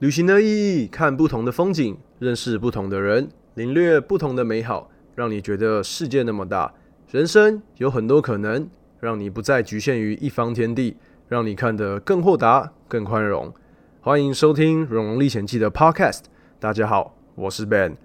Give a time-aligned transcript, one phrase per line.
[0.00, 6.72] 旅行的意义，看不同的风景，认识不同的人，领略不同的美好，让你觉得世界那么大，
[7.10, 8.66] 人生有很多可能，
[8.98, 10.96] 让你不再局限于一方天地，
[11.28, 13.52] 让你看得更豁达、更宽容。
[14.00, 16.22] 欢迎收听《荣荣历险记》的 Podcast。
[16.58, 17.98] 大家好，我是 Ben。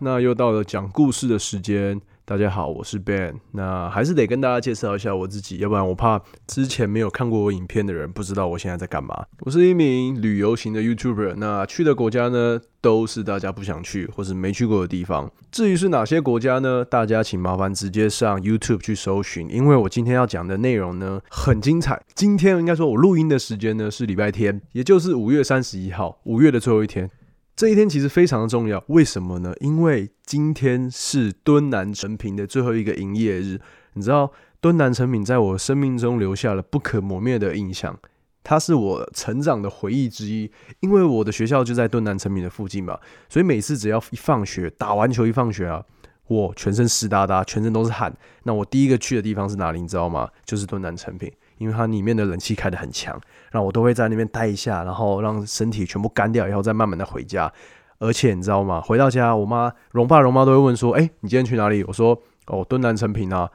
[0.00, 2.00] 那又到了讲故事的时间。
[2.26, 3.34] 大家好，我是 Ben。
[3.52, 9.26] 那还是得跟大家介绍一下我自己，要不然我怕之前没有看过我影片的人不知道我现在在干嘛。
[9.40, 15.30] 我是一名旅游型的 YouTuber，那去的国家呢，都是大家不想去或是没去过的地方。
[15.52, 16.82] 至于是哪些国家呢？
[16.82, 22.02] 大家请麻烦直接上 YouTube 去搜寻，因为我今天要讲的内容呢很精彩。
[22.14, 27.10] 今天应该说我录音的时间呢是礼拜天，也就是五月三十一号，五月的最后一天。
[27.56, 29.54] 这一天其实非常的重要，为什么呢？
[29.60, 33.60] 因为今天是敦南成品的最后一个营业日。
[33.92, 37.96] 你知道，敦南成品在我生命中留下了不可磨灭的印象，
[38.42, 40.50] 它是我成长的回忆之一。
[40.80, 42.98] 因为我的学校就在敦南成品的附近嘛，
[43.28, 45.84] 所以每次只要一放学，打完球一放学啊，
[46.26, 48.12] 我全身湿哒哒，全身都是汗。
[48.42, 49.80] 那我第一个去的地方是哪里？
[49.80, 50.28] 你知道吗？
[50.44, 51.32] 就是敦南成品。
[51.58, 53.18] 因为它里面的冷气开得很强，
[53.50, 57.52] 然后我都会在那边待一下，然后让身体全部干掉，以后再慢慢的回家。
[57.98, 58.80] 而且你知道吗？
[58.80, 63.48] 回到家，我妈、荣爸、荣妈都会问说：“哎，你今天去哪里？”我说：“哦，敦南成品啊。”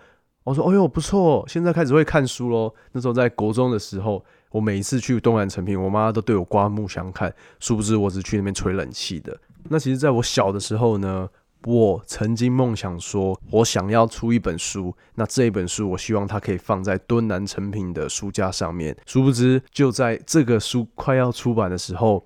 [0.45, 7.31] 我说：“哎呦，不错，现在开始会看书喽。”那时候在国中的时候，我每一次去东南成品，我妈都对我刮目相看。
[7.59, 9.37] 殊不知，我只去那边吹冷气的。
[9.65, 11.29] 那其实，在我小的时候呢。
[11.65, 14.95] 我曾经梦想说，我想要出一本书。
[15.15, 18.95] 那这一本书，我希望它可以放在敦南成品的书架上面。
[19.05, 22.23] 殊不知，就在这个书快要出版的时候。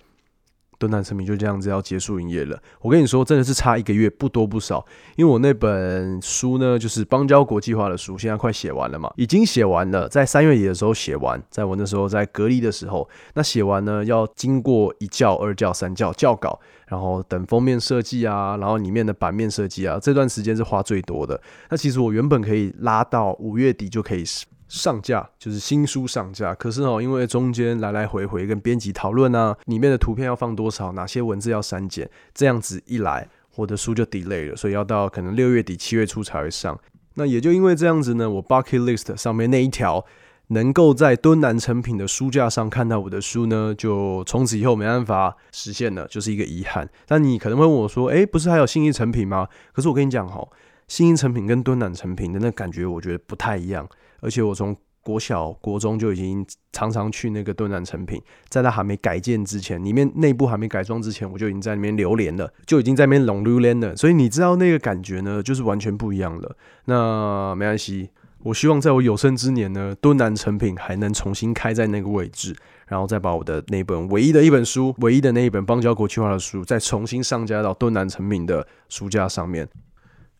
[0.83, 2.61] 敦南成品就这样子要结束营业了。
[2.81, 4.85] 我跟你说，真的是差一个月，不多不少。
[5.15, 11.41] 因为我那本书呢，就是邦交国际化的书，现在快写完了嘛，已经写完了，在三月底的时候写完。
[11.49, 21.41] 在我那时候在隔离的时候，那写完呢，要经过一校、二校、三校校稿，然后等封面设计啊，然后里面的版面设计啊，这段时间是花最多的。
[21.69, 24.25] 那其实我原本可以拉到五月底就可以。
[24.73, 36.75] 上架就是新书上架，可是哦，因为中间来来回回跟编辑讨论啊，里面的图片要放多少，哪些文字要删减，这样子一来，我的书就 delay 了，所以要到可能六月底七月初才会上。
[37.13, 40.03] 那也就因为这样子呢，我 bucket list 上面那一条
[40.47, 46.89] 能够在敦南成品的书架上看到我的书呢，就从此以后没办法实现了，就是一个遗憾。
[47.05, 49.47] 但你可能会问我说，诶，不是还有新一成品吗？
[49.71, 50.43] 可是我跟你讲哈，
[50.87, 53.87] 新一成品跟敦南成品的那感觉，我觉得不太一样。
[54.23, 63.93] 而且我从国小、国中就已经常常去那个敦南成品，在它还没改建之前，里面内部还没改装之前，我就已经在那边流连了，就已经在那边拢榴莲了。
[63.97, 66.55] 所以你知道那个感觉呢，就是完全不一样了。
[66.85, 68.11] 那没关系，
[68.43, 72.55] 我希望在我有生之年呢，敦南成品还能重新开在那个位置，
[72.87, 79.67] 然后再把我的那本唯一的一本书、唯一的那一本邦交国际化的书，再重新上架到敦南成品的书架上面。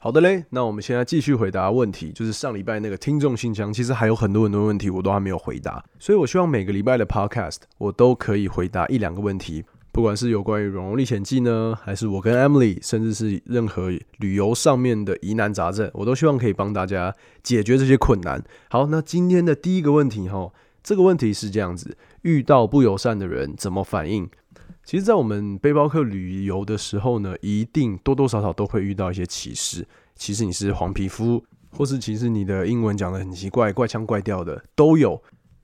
[0.04, 9.64] 好的嘞，那我们现在继续回答问题，就是上礼拜那个听众信箱，其实还有很多很多问题我都还没有回答，所以我希望每个礼拜的 podcast 我都可以回答一两个问题，
[9.94, 18.44] 不管是有关于《荣荣历险记》呢，还是我跟 Emily，甚至是任何旅游上面的疑难杂症，我都希望可以帮大家解决这些困难。
[18.70, 20.52] 好，那今天的第一个问题哈，
[20.84, 24.30] 这个问题是这样子：遇到不友善的人怎么反应？
[24.86, 29.88] 其实，在我们背包客旅游的时候呢，一定多多少少都会遇到一些歧视。
[30.16, 35.22] 其实你是黄皮肤，或是其实你的英文讲的很奇怪、怪腔怪调的，都有。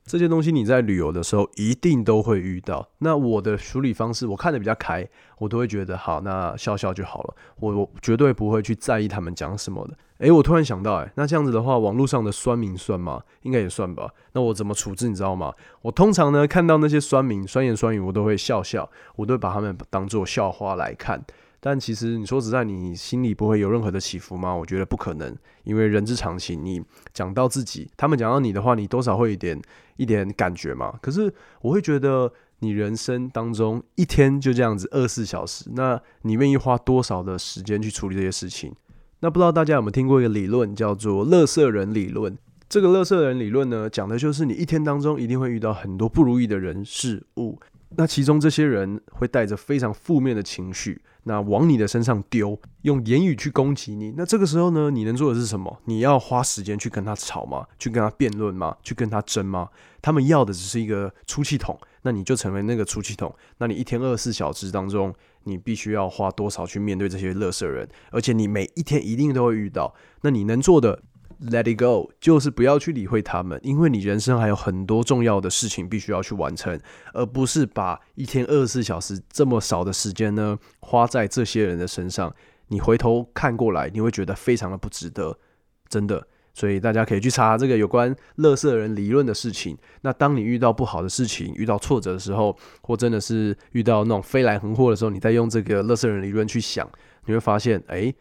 [0.09, 2.89] 这些东西你在旅游的时候一定都会遇到。
[2.97, 7.35] 那我的处理方式，我看的比较开，我都会觉得好，那笑笑就好了。
[7.59, 9.95] 我我绝对不会去在意他们讲什么的。
[10.17, 13.21] 诶，我突然想到，诶，那这样子的话，网络上的酸民算吗？
[13.43, 14.09] 应该也算吧。
[14.33, 15.07] 那我怎么处置？
[15.07, 15.53] 你知道吗？
[15.83, 21.23] 我通常呢，看到那些酸民、酸言酸语，我都会笑笑，我都会把他们当做笑话来看。
[21.59, 24.55] 但其实你说实在，你心里不会有任何的起伏吗？
[24.55, 26.63] 我觉得不可能，因为人之常情。
[26.63, 26.81] 你
[27.13, 29.61] 讲到自己，他们讲到你的话，你多少会一点
[29.97, 30.97] 一点感觉嘛。
[31.01, 38.73] 可是我会觉得，你人生当中一天就这样子二十四小时，那你愿意花多少的时间去处理这些事情？
[39.19, 42.37] 那不知道大家有没有听过一个理论，叫做“乐色人理论”。
[42.69, 47.59] 这个“乐色人理论”呢，讲的就是你一天当中一定会遇到很多不如意的人事物。
[47.97, 54.13] 那其中这些人会带着非常负面的情绪，那往你的身上丢，用言语去攻击你。
[54.15, 55.81] 那这个时候呢，你能做的是什么？
[55.85, 57.65] 你要花时间去跟他吵吗？
[57.79, 58.77] 去跟他辩论吗？
[58.83, 59.69] 去跟他争吗？
[60.01, 63.33] 他们要的只是一个出气筒，那你就成为那个出气筒。
[63.57, 65.13] 那你一天二十四小时当中，
[65.45, 67.89] 你必须要花多少去面对这些乐色人？
[68.11, 69.93] 而且你每一天一定都会遇到。
[70.21, 71.01] 那你能做的
[71.41, 76.77] ？Let it go，就是不要去理会他们，因为你人生还有很多重要的事情必须要去完成，
[77.13, 82.35] 而不是把一天二十四小时这么少的时间呢花在这些人的身上。
[82.67, 85.39] 你回头看过来，你会觉得非常的不值得，
[85.87, 86.27] 真的。
[86.53, 89.77] 所以大家可以去查这个有关乐色人理论的事情。
[90.01, 96.85] 那当你遇到不好的事情、遇到挫折的时候，或真的是遇到那种飞来横祸的时候，你再用这个乐色人理论去想，
[97.27, 98.13] 你会发现，哎。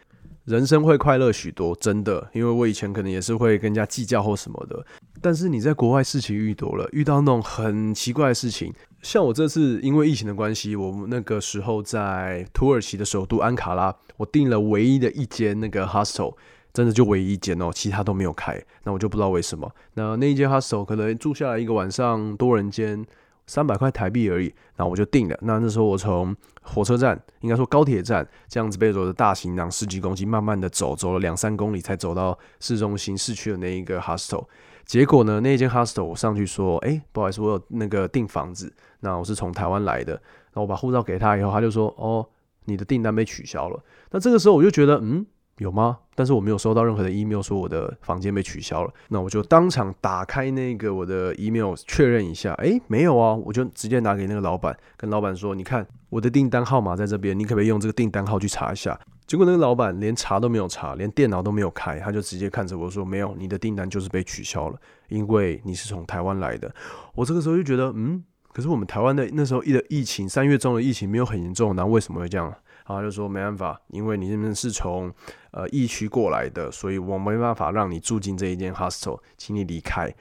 [0.48, 4.82] 人生会快乐许多，真的，因为我以前可能也是会跟人家计较或什么的。
[5.20, 8.72] 但是你在国外事情遇多了，遇到那种很奇怪的事情，
[9.02, 16.34] 像我这次因为疫情的关系，我们那个时候在土耳其的首都安卡拉，我订了唯一的一间那个 hostel，
[16.72, 18.58] 真的就唯一一间哦，其他都没有开。
[18.84, 19.70] 那我就不知道为什么。
[19.92, 23.04] 那那一间 hostel 可能住下来一个晚上多人间。
[23.50, 25.34] 三百块台币而已，那我就定了。
[25.40, 26.36] 那那时候我从
[26.72, 34.44] 火车站，应该说高铁站，这样子背着我的大行囊十几公斤，慢慢的走，走了两三公里才走到市中心市区的那一个 hostel。
[34.84, 40.20] 结果呢，那一间 hostel 我上去说，哎，不好意思，我有那个订房子，那我是从台湾来的。
[40.54, 42.26] 那我把护照给他以后，他就说，哦，
[42.64, 43.82] 你的订单被取消了。
[44.10, 45.26] 那这个时候我就觉得，嗯。
[45.58, 45.98] 有吗？
[46.14, 48.92] 但是我没有收到任何的 email 说我的房间被取消了。
[49.08, 58.98] 那我就当场打开那个我的 email 确认一下，诶，没有啊，我就直接拿给那个老板，跟老板说，你看我的订单号码在这边，你可不可以用这个订单号去查一下？
[59.26, 64.76] 结果那个老板连查都没有查，连电脑都没有开，他就直接看着我说，没有，你的订单就是被取消了，
[65.08, 66.74] 因为你是从台湾来的。
[67.14, 72.52] 我这个时候就觉得，嗯，可是我们台湾的那时候疫的疫情，三月中的疫情没有很严重，那为什么会这样？
[72.88, 75.12] 然后就说没办法，因为你这边是从
[75.50, 80.12] 呃疫区过来的，所以我没办法让你住进这一间 hostel，请你离开。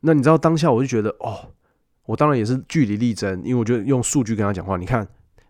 [0.00, 1.48] 那你知道当下我就觉得哦，
[2.04, 4.76] 我当然也是据理力争，因为我就用数据跟他讲话。
[4.76, 5.08] 你看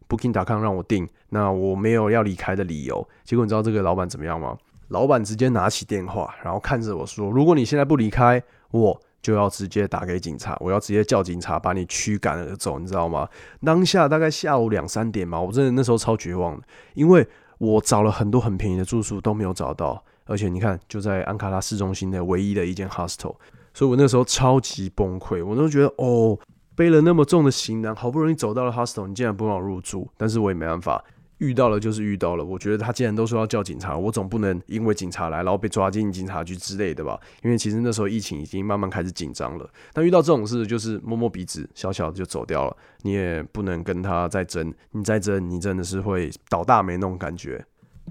[0.08, 3.06] Booking.com 让我订，那我没有要离开的理由。
[3.24, 4.56] 结果你知道这个老板怎么样吗？
[4.88, 13.28] 老板直接拿起电话，然后看着我说：“如果你现在不离开，我。”就要直接打给警察，我要直接叫警察把你驱赶而走，你知道吗？
[13.64, 16.62] 当下大概下午两三点嘛，我真的那时候超绝望的，
[16.94, 17.26] 因为
[17.58, 23.36] 我找了很多很便宜的住宿都没有找到，而且你看就在安卡拉市中心的唯一的一间 hostel，
[23.74, 26.38] 所以我那时候超级崩溃，我都觉得哦，
[26.74, 31.04] 背了那么重的行囊，好不容易走到了 hostel，你竟然不让我入住，但是我也没办法。
[31.40, 37.18] 遇到了就是遇到了，我觉得他既然都说要叫警察，我总不能因为警察来，然后被抓进警察局之类的吧？
[37.42, 39.68] 因为其实那时候疫情已经慢慢开始紧张了。
[39.94, 42.76] 那遇到这种事，就是摸摸鼻子，小小的就走掉了。
[43.02, 47.64] 你也不能跟他再争，你再争，你真的是会倒大霉那种感觉。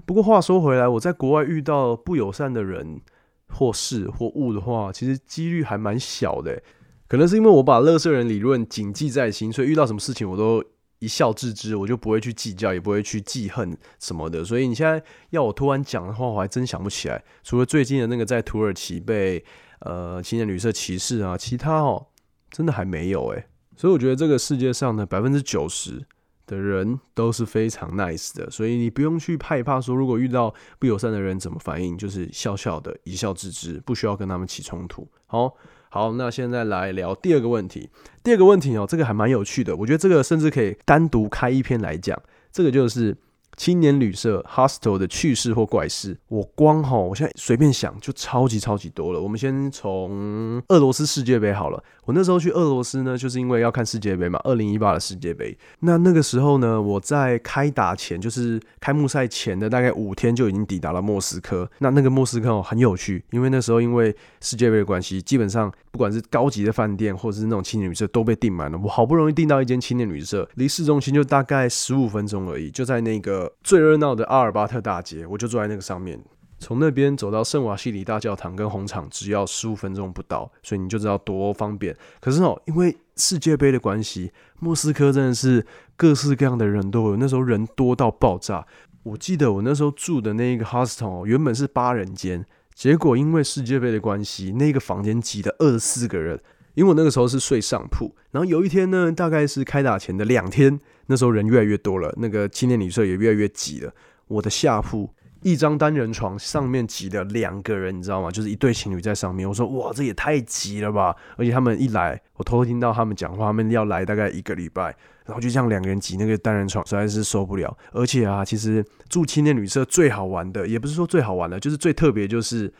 [0.04, 3.00] 不过话说回来，我在国外遇到不友善的人
[3.48, 6.60] 或事或物的话，其实几率还蛮小的。
[7.06, 10.64] 可能是因为我把乐色人理论谨记在心，所以遇到什么事情我都。
[11.00, 14.44] 一笑置之，我就不会去计较，也不会去记恨什么的。
[14.44, 17.24] 所以你现在要我突然讲的话，我还真想不起来。
[17.42, 19.44] 除了最近的那个在土耳其被
[19.80, 22.06] 呃青年旅社歧视啊，其他哦
[22.50, 23.46] 真的还没有诶。
[23.76, 26.06] 所以我觉得这个世界上的百分之九十
[26.46, 35.08] 的人都是非常 nice 的，所以你不用去害怕说如果遇到不友善的人怎么反应，就是笑笑的一笑置之，不需要跟他们起冲突。
[35.26, 35.56] 好。
[35.90, 37.90] 好，那现在来聊第二个问题。
[38.24, 42.18] 第二个问题哦，这个还蛮有趣的，我觉得这个甚至可以单独开一篇来讲。
[42.50, 43.14] 这个就是。
[43.60, 49.20] 青年旅社 hostel 的趣事或怪事，我光哈，我现在随便想就超级超级多了。
[49.20, 51.84] 我们先从俄罗斯世界杯好了。
[52.06, 55.54] 我那时候去俄罗斯呢，就是因为要看世界杯嘛，二零一八的世界杯。
[55.80, 61.70] 那那个时候呢，我在开打前，就是开幕赛前的大概五天就已经抵达了莫斯科。
[61.80, 68.78] 那那个莫斯科哦很有趣，因为那时候因为世界杯的关系，基本上不管是高级的饭店或者是那种青年旅社都被订满了。
[68.82, 73.52] 我好不容易订到一间青年旅社，离市中心就大概十五分钟而已，就在那个。
[73.62, 76.22] 最热闹的阿尔巴特大街，我就坐在那个上面。
[76.58, 81.96] 从那边走到圣瓦西里大教堂跟红场，只要十五分钟不到，所以你就知道多方便。
[82.20, 85.64] 可是哦，因为世界杯的关系，莫斯科真的是
[85.96, 87.16] 各式各样的人都有。
[87.16, 88.66] 那时候人多到爆炸。
[89.02, 92.44] 我记得我那时候住的那一个 hostel 原本是八人间，
[92.80, 96.40] 结果因为世界杯的关系，那个房间挤了二十四个人。
[96.72, 103.92] 因为我那个时候是睡上铺，然后有一天呢，大概是开打前的两天，那时候人越来越多了，那个青年旅社也越来越挤了。
[104.28, 105.10] 我的下铺
[105.42, 108.30] 一张单人床上面挤了两个人，你知道吗？
[108.30, 109.48] 就是一对情侣在上面。
[109.48, 111.16] 我说哇，这也太挤了吧！
[111.36, 114.94] 而且他们一来，我偷偷听到他们讲话，他们要来大概一个礼拜，
[115.24, 117.74] 然后就这样两个人挤那个单人床，实在是受不了。
[117.92, 122.70] 而且啊，其实住青年旅社最好玩的，也不是说最好玩的，就是最特别就是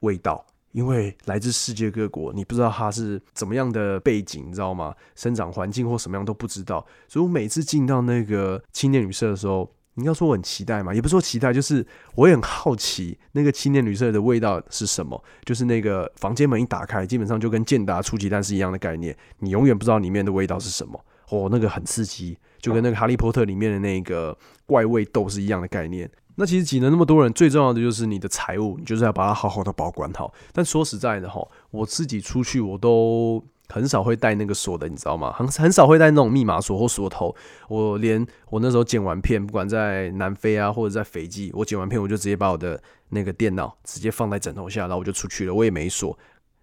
[0.00, 0.42] 味道，
[0.72, 4.94] 因为来自世界各国，你不知道他是怎么样的背景，你知道吗？
[5.14, 9.70] 生长环境或什么样都不知道，所以我每次进到那个青年旅社的时候。
[9.98, 11.84] 你要说我很期待嘛，也不是说期待，就是
[12.14, 15.22] 我也很好奇那个青年旅社的味道是什么。
[15.44, 21.02] 就是那个房间门一打开，基本上就跟健达初级蛋是一样的概念，你永远不知道里面的味道是什么。
[21.30, 24.36] 哦，那个很刺激，就跟那个哈利波特里面的那个
[24.66, 26.08] 怪味豆是一样的概念。
[26.34, 30.32] 那其实挤了那么多人，最重要的就是你的财物，你就是要把它好好的保管好。
[30.52, 33.42] 但说实在的哈，我自己出去我都。
[33.68, 35.32] 很少会带那个锁的，你知道吗？
[35.32, 37.34] 很很少会带那种密码锁或锁头。
[37.68, 45.52] 我连我那时候剪完片，不管在南非啊，或者在斐济，我剪完片我就直接把我的那个电脑直接放在枕头下，然后我就出去了。
[45.52, 46.16] 我也没锁，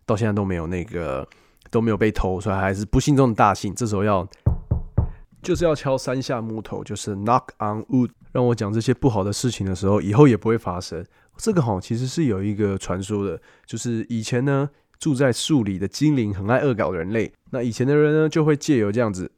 [0.05, 1.27] 到现在都没有那个
[1.69, 3.75] 都没有被偷，所以还是不幸中的大幸。
[3.75, 4.27] 这时候要
[5.41, 11.05] 就是要敲三下木头，就是 knock on wood，让我讲这些不好的事情的时候，以后也不会发生。
[11.35, 14.69] 这个哈其实是有一个传说的，就是以前呢。
[14.99, 17.31] 住在树里的精灵很爱恶搞人类。
[17.51, 19.31] 那以前的人呢，就会借由这样子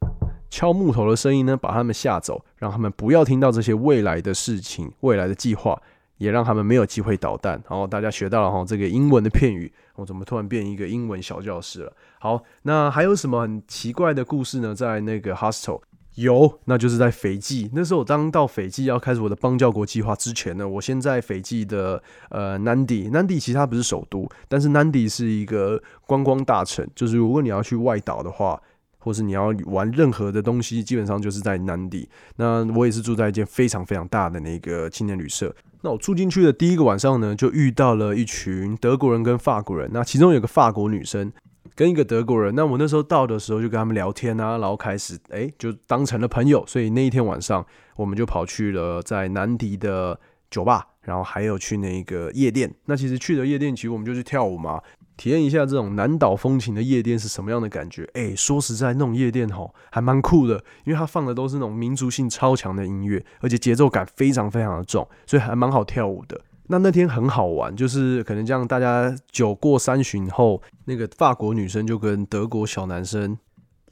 [0.48, 5.80] 敲木头的声音呢，把他们吓走，让他们不要听到这些未来的事情、未来的计划，
[6.18, 7.62] 也让他们没有机会捣蛋。
[7.68, 11.92] 然后大家学到了哈，这个英文的片语，我怎么突然变一个英文小教室了？
[12.20, 14.74] 好，那还有什么很奇怪的故事呢？
[14.74, 15.80] 在那个 hostel。
[16.16, 17.70] 有，那就是在斐济。
[17.74, 26.86] 那时候我当到斐济要开始我的邦教国计划之前呢，我先在斐济的呃南迪，南迪其实它不是首都，但是南迪是一个观光大城。
[26.94, 28.58] 就是如果你要去外岛的话，
[28.98, 32.08] 或是你要玩任何的东西，基本上就是在南迪。
[32.36, 35.54] 那我也是住在一间非常非常大的那个青年旅社。
[35.82, 39.90] 那我住进去的第一个晚上呢，就遇到了一群德国人跟法国人。
[39.92, 41.30] 那其中有个法国女生。
[41.76, 47.64] 跟一个德国人，那我那时候到的时候就跟他们聊天啊，然后开始哎就当成了朋友，所以那一天晚上
[47.96, 50.18] 我们就跑去了在南迪的
[50.50, 52.74] 酒吧，然后还有去那个夜店。
[52.86, 54.80] 那其实去的夜店，其实我们就去跳舞嘛，
[55.18, 58.08] 体验一下这种南岛风情的夜店是什么样的感觉。
[58.14, 60.54] 哎，说实在，那种夜店吼还蛮酷的，
[60.84, 66.40] 因为它放的都是那种民族性超强的音乐，而且节奏感非常非常的重，所以还蛮好跳舞的。
[66.68, 73.38] 那那天很好玩，就是可能这样，大家酒过三巡后，那个法国女生就跟德国小男生。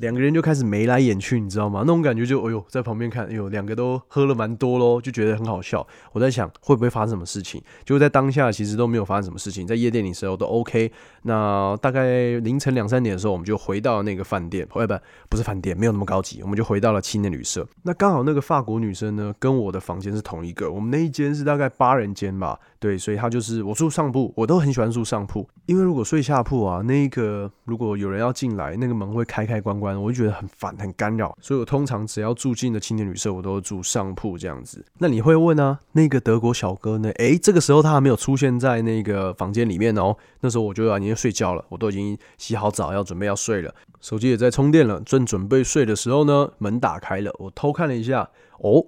[0.04, 1.80] 两个人就开始眉来眼去，你知道吗？
[1.80, 5.87] 那种感觉就，哎呦，在旁边看，哎呦，两个都喝了蛮多喽，就觉得很好笑。
[6.12, 7.62] 我在想，会不会发生什么事情？
[7.87, 10.92] 就在当下，其实都没有发生什么事情，在夜店里时候都 OK。
[11.23, 14.94] 那大概凌晨两三点的时候，我们就回到那个饭店，哎不，
[15.30, 17.66] 不是饭店，没有那么高级，我们就回到了青年旅社。
[17.84, 29.99] 那刚好那个法国女生呢，跟我的房间是同一个，我们那一间是大概八人间吧，对，所以他就是我住上铺，我都很喜欢住上铺，因为如果睡下铺啊，那个如果有人要进来，那个门会开开关关。
[29.99, 34.85] 我就觉得很烦，很干扰，所以我通常只要住进的青年旅社，我都住上铺这样子。
[34.99, 37.09] 那你会问啊，那个德国小哥呢？
[37.12, 40.14] 诶，这个时候他还没有出现在那个房间里面哦。
[40.41, 45.00] 那时候我就已经睡觉了，我都已经洗好澡，要准备要睡了，手机也在充电了。
[45.07, 48.85] 正准备睡的时候呢，门打开了，我偷看了一下，哦，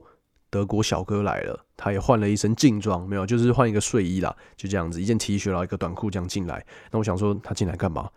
[0.57, 6.65] 德国小哥来了，他也换了一身劲装，没有，就是换一个睡衣啦，就这样子，一件 T 恤然后一个短裤这样进来。
[6.91, 8.09] 那我想说，他进来干嘛？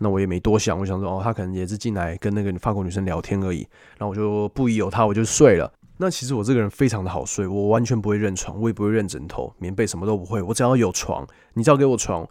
[0.00, 3.60] 那我也没多想，我想说哦，他可能也是进来跟那个法国女生聊天而已。
[3.98, 5.72] 然后我就不疑有他，我就睡了。
[5.98, 10.42] 那其实我这个人非常的好睡，我完全不会认床，我也不会认枕头、棉被，什么都不会。
[10.42, 11.24] 我只要有床，
[11.54, 12.26] 你只要给我床，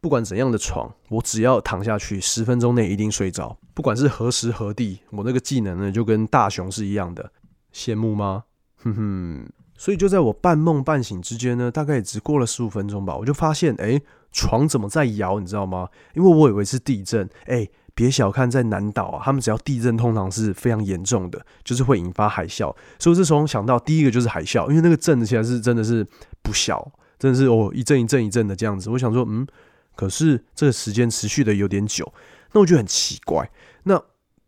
[0.00, 3.58] 不管怎样的床，我只要躺下去，十分钟内一定睡着。
[3.74, 7.32] 不管是何时何地，我那个技能呢，就跟大雄是一样的。
[7.72, 8.44] 羡慕吗？
[8.84, 9.46] 哼哼。
[9.76, 14.00] 所以就在我半梦半醒之间呢，大概也只过了十五分钟吧，我就发现，哎。
[14.36, 15.38] 床怎么在摇？
[15.38, 15.88] 你知道吗？
[16.12, 17.30] 因为我以为是地震。
[17.46, 17.64] 哎，
[17.94, 22.74] 别小看在南岛啊，他们只要地震，通常是非常严重的，就是会引发海啸。
[22.98, 26.04] 所以这时候想到第一个就是海啸，因为那个震起来是真的是
[26.42, 28.90] 不小，真的是哦一阵一阵一阵的这样子。
[28.90, 29.46] 我想说，嗯，
[29.94, 32.12] 可是这个时间持续的有点久，
[32.54, 33.48] 那我觉得很奇怪。
[33.84, 34.02] 那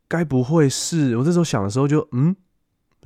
[0.08, 2.34] 该不会是我这时候想的时候就嗯，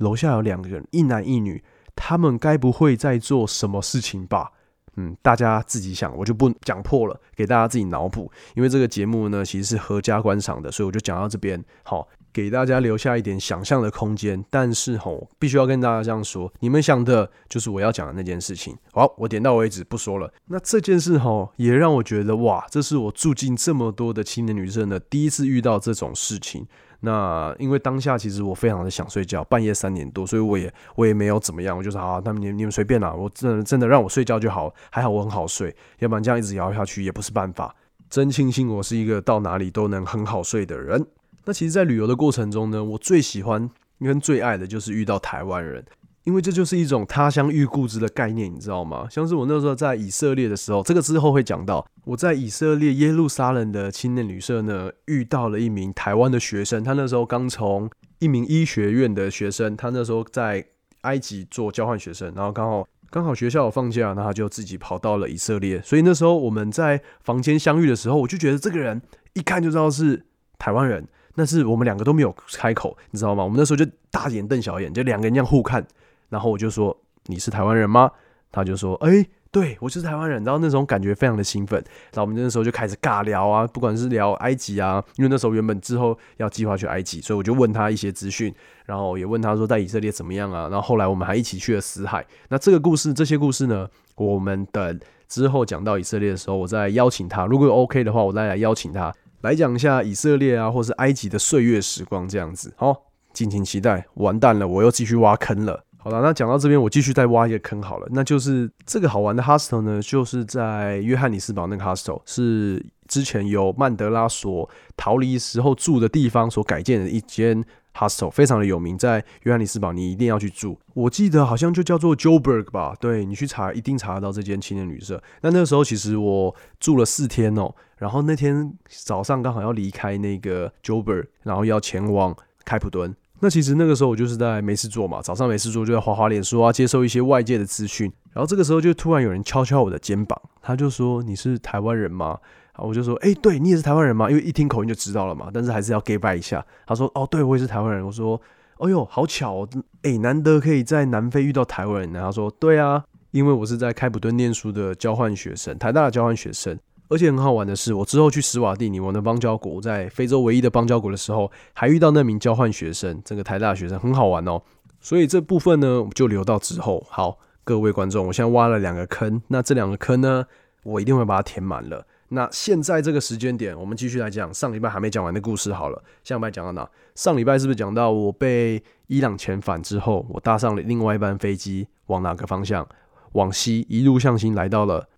[0.01, 1.63] 楼下有两个人，一男一女，
[1.95, 4.51] 他们该不会在做什么事情吧？
[4.97, 8.29] 嗯，大家自己想，我就不讲破了，给大家自己脑补。
[8.55, 14.43] 因为这个节目呢，其实是合家观赏的，所以我就讲到这边，好，给大家留下一点想象的空间。
[14.49, 18.75] 但是吼，必须要跟大家这样说，你们想的就是我要讲的那件事情。
[18.91, 20.29] 好，我点到为止，不说了。
[20.47, 26.67] 那这件事吼，也让我觉得哇，这是我住进这么多的青年旅社的第一次遇到这种事情。
[27.01, 37.75] 那因为当下其实我非常的想睡觉，半夜三点多，所以我也我也没有怎么样，我就说啊，那么你你们随便啦，我真的真的让我睡觉就好，还好我很好睡，要不然这样一直摇下去也不是办法。
[38.09, 41.05] 真庆幸我是一个到哪里都能很好睡的人。
[41.45, 45.83] 那其实，在旅游的过程中呢，我最喜欢跟最爱的就是遇到台湾人。
[46.23, 49.07] 因为这就是一种他乡遇故知的概念，你知道吗？
[49.09, 60.63] 像是我那时候在以色列的时候，这个之后会讲到，我在以色列耶路撒冷的青年旅社呢，遇到了一名台湾的学生，他那时候刚从一名医学院的学生，他那时候在
[61.01, 69.01] 埃及做交换学生，然后刚好刚好学校有放假，那他就自己跑到了以色列，所以那时候我们在房间相遇的时候，我就觉得这个人
[69.33, 70.23] 一看就知道是
[70.59, 73.43] 台湾人，但是我们两个都没有开口，你知道吗？
[73.43, 75.83] 我们那时候就大眼瞪小眼，就两个人这样互看。
[76.31, 76.97] 然后我就说
[77.27, 78.09] 你是台湾人吗？
[78.51, 80.43] 他就说哎，对我就是台湾人。
[80.43, 81.79] 然后那种感觉非常的兴奋。
[82.11, 88.53] 然后我们那时候就开始尬聊啊，不管是聊埃及啊，因为那时候原本之后要计划去埃及，所以我就问他一些资讯，
[88.85, 90.63] 然后也问他说在以色列怎么样啊。
[90.63, 92.25] 然后后来我们还一起去了死海。
[92.49, 97.45] 那这个故事，这些故事呢，我们等之后讲到以色列的时候，我再邀请他。
[97.45, 102.73] 如果 OK 的话，我再来邀请他来讲一下以色列啊，或是埃及的岁月时光这样子。
[102.75, 104.05] 好，敬请期待。
[104.15, 105.85] 完蛋了，我又继续挖坑了。
[106.03, 108.07] 好了，那讲到这边，我继续再挖一个坑好了。
[108.09, 114.67] 那就是这个好玩的 hostel 呢，就是在约翰尼斯堡那个 hostel，是之前由曼德拉所
[114.97, 120.75] 逃离时候住的地方所改建的一间 hostel，非常的有名，在约翰尼斯堡你一定要去住。
[120.95, 125.21] 我记得好像就叫做 Joburg 吧，对你去查一定查得到这间青年旅社。
[125.41, 133.15] 那那个时候其实我住了四天哦，然后那天早上刚好要离开那个 Joburg，然后要前往开普敦。
[133.41, 138.11] 那其实那个时候我就是在没事做嘛，早上没事做就在滑滑脸书啊，接受一些外界的资讯。
[138.31, 142.37] 然后这个时候就突然有人敲敲我的肩膀，他就说：“你是台湾人吗？”
[142.73, 146.65] 啊，我就说：“哎，对你也是台湾人吗？”因为一听口音就知道了嘛，但是还是要 get by 一下。
[146.85, 148.39] 他说：“哦，对我也是台湾人。”我说
[148.77, 149.67] ：“哎呦，好巧，
[150.03, 156.77] 哎，难得可以在南非遇到台湾人。”然后说：“对啊，因为我是在开普敦念书的交换学生，台大的交换学生。”
[157.11, 164.61] 而且很好玩的是，我之后去史瓦蒂尼，我的邦交国，在非洲唯一的邦交国的时候，还遇到那名交换学生，这个台大学生很好玩哦。
[165.01, 167.05] 所以这部分呢，就留到之后。
[167.09, 170.45] 好，各位观众，我现在挖了两个坑，那这两个坑呢，
[170.83, 172.07] 我一定会把它填满了。
[172.29, 175.73] 那现在这个时间点，我们继续来讲上礼拜还没讲完的故事。
[175.73, 176.89] 好了，下礼拜讲到哪？
[177.15, 182.87] 上礼拜是不是讲到我被伊朗遣返之后，我搭上了另外一班飞机，往哪个方向？
[183.33, 185.09] 往西，一路向西，来到了。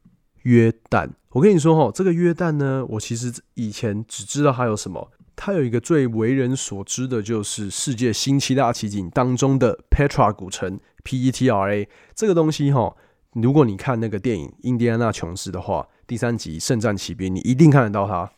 [0.43, 12.95] 约旦，我跟你说哈，这个约旦呢，我其实以前只知道它有什么，它有一个最为人所知的，就是世界新七大奇景当中的 Petra 古城 （P-E-T-R-A） 这个东西哈。
[13.33, 18.29] 如果你看那个电影《印第安纳琼斯》的话，第三集《圣战骑兵》，你一定看得到它，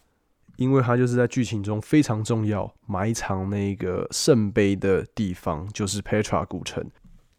[0.56, 6.89] 因为它就是在剧情中非常重要，埋藏那个圣杯的地方，就是 Petra 古城。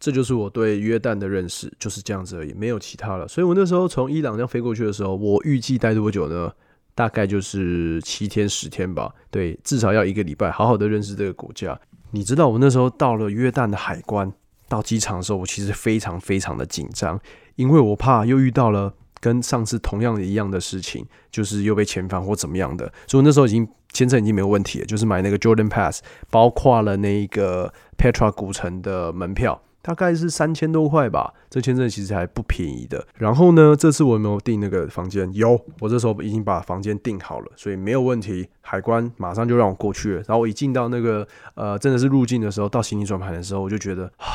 [0.06, 3.26] 这就是我对约旦的认识，就是这样子而已，没有其他了。
[3.26, 6.48] 所以我那时候从伊朗这样飞过去的时候，我预计待多久呢？
[6.94, 9.12] 大概就是七天十天吧。
[9.32, 11.76] 对，至少要一个礼拜，好好的认识这个国家。
[12.12, 14.32] 你知道，我那时候到了约旦的海关，
[14.68, 17.18] 到机场的时候，我其实非常非常的紧张，
[17.56, 22.92] 因为我怕又遇到了跟上次同样的一样的事情，就是又被遣返或怎么样的。
[23.08, 29.60] 所以那时候已经签证已经没有问题了，就是买那个 Jordan Pass，包括了那个 Petra 古城的门票。
[29.86, 33.06] 大概是三千多块吧，这签证其实还不便宜的。
[33.14, 35.32] 然后呢，这次我有没有订那个房间？
[35.32, 38.48] 有，我这时候已经把房间订好了，所以没有问题。
[38.62, 40.16] 海关马上就让我过去了。
[40.26, 44.26] 然后我一进到那个呃，真的是入境的时候，到行李转盘的时候，我就觉得啊，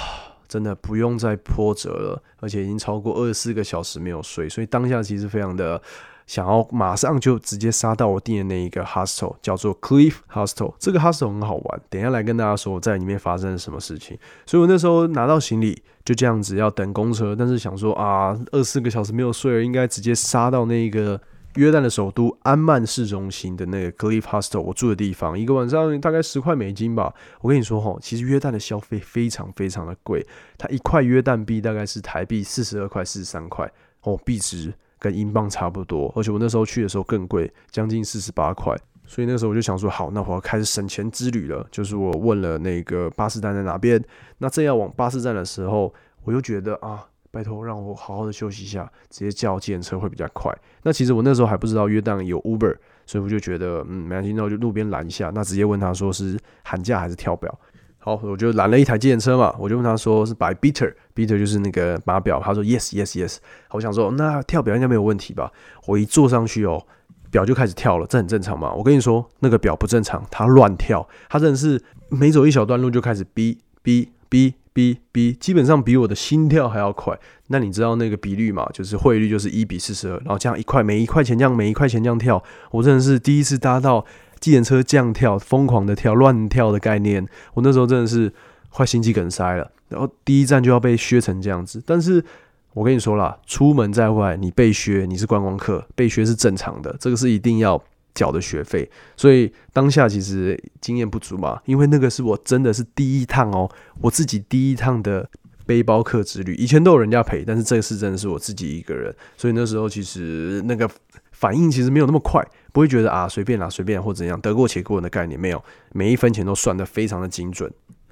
[0.48, 5.82] 真的不用再波折了，而且已经超过二十四个小时没有睡，所以当下其实非常的。
[6.32, 10.74] 想要马上就直接杀到我订的那一个 hostel，叫做 Cliff Hostel。
[10.80, 14.18] 这个 hostel 很好玩，等下来跟大家说我在里面发生了什么事情。
[14.46, 21.20] 所以我那时候拿到行李，就这样子要等公车，但是想说啊，二四个小时没有睡了，应该直接杀到那个
[21.56, 27.14] 约旦的首都安曼市中心的那个 Cliff Hostel，我住的地方，一个晚上大概十块美金吧。
[27.42, 30.26] 我跟你说哈，其实约旦的消费非常非常的贵，
[30.58, 33.70] 它一块约旦币大概是台币四十二块、四十三块
[34.04, 34.74] 哦，币值。
[35.02, 38.78] 跟英镑差不多，而且我那时候去的时候更贵，将近四十八块。
[39.08, 41.68] 所以那时候我就想说，好，那我要开始省钱之旅了。
[41.72, 44.02] 就是我问了那个巴士站在哪边，
[44.38, 45.92] 那正要往巴士站的时候，
[46.24, 50.56] 我又觉得啊，拜托让我好好的休息一下，直接叫计程车会比较快。
[50.84, 57.60] 那其实我那时候还不知道约旦有 Uber，所以我就觉得嗯没关系，那我就路边拦一下，那直接问他说是喊价还是跳表。
[58.04, 63.38] 好，我就拦了一台计程车嘛，我就问他说是摆 beater，beater 就是那个码表，他说 yes yes yes。
[63.70, 65.52] 我想说那跳表应该没有问题吧？
[65.86, 66.84] 我一坐上去哦，
[67.30, 68.74] 表就开始跳了，这很正常嘛。
[68.74, 77.16] 我跟你说，那个表不正常，它乱跳，它真的是每走一小段路就开始哔哔哔哔哔，基本上比我的心跳还要快。
[77.50, 78.68] 那你知道那个比率嘛？
[78.74, 84.04] 就是汇率就是一比四十二，然后这样一块每一块钱这样每一块钱这样跳，我真的是第一次搭到
[84.42, 87.26] 计程车这样跳，疯狂的跳，乱跳的概念。
[87.54, 88.34] 我那时候真的是
[88.70, 91.82] 快心肌梗塞了，然后第一站就要被削成这样子。
[91.86, 92.22] 但是
[92.74, 97.82] 我跟你说啦，出门在外你被削，你是观光客，被削是正常的，这个是一定要
[98.14, 98.90] 缴的学费。
[99.16, 105.30] 所以当下其实经验不足嘛，因为那个是我真的是第一趟哦，我自己第一趟的。
[105.64, 110.90] 背包客之旅，以前都有人家陪，但是这次真的是我自己一个人，所以那时候其实那个
[111.42, 112.40] 反应其实没有那么快，
[112.72, 117.70] 不会觉得啊随便啦随便或怎样得过且过的概念没有，每一分钱都算得非常的精准。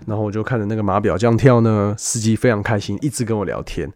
[0.07, 3.93] 然后我就看着那个码表这样跳呢，司机非常开心，一直跟我聊天。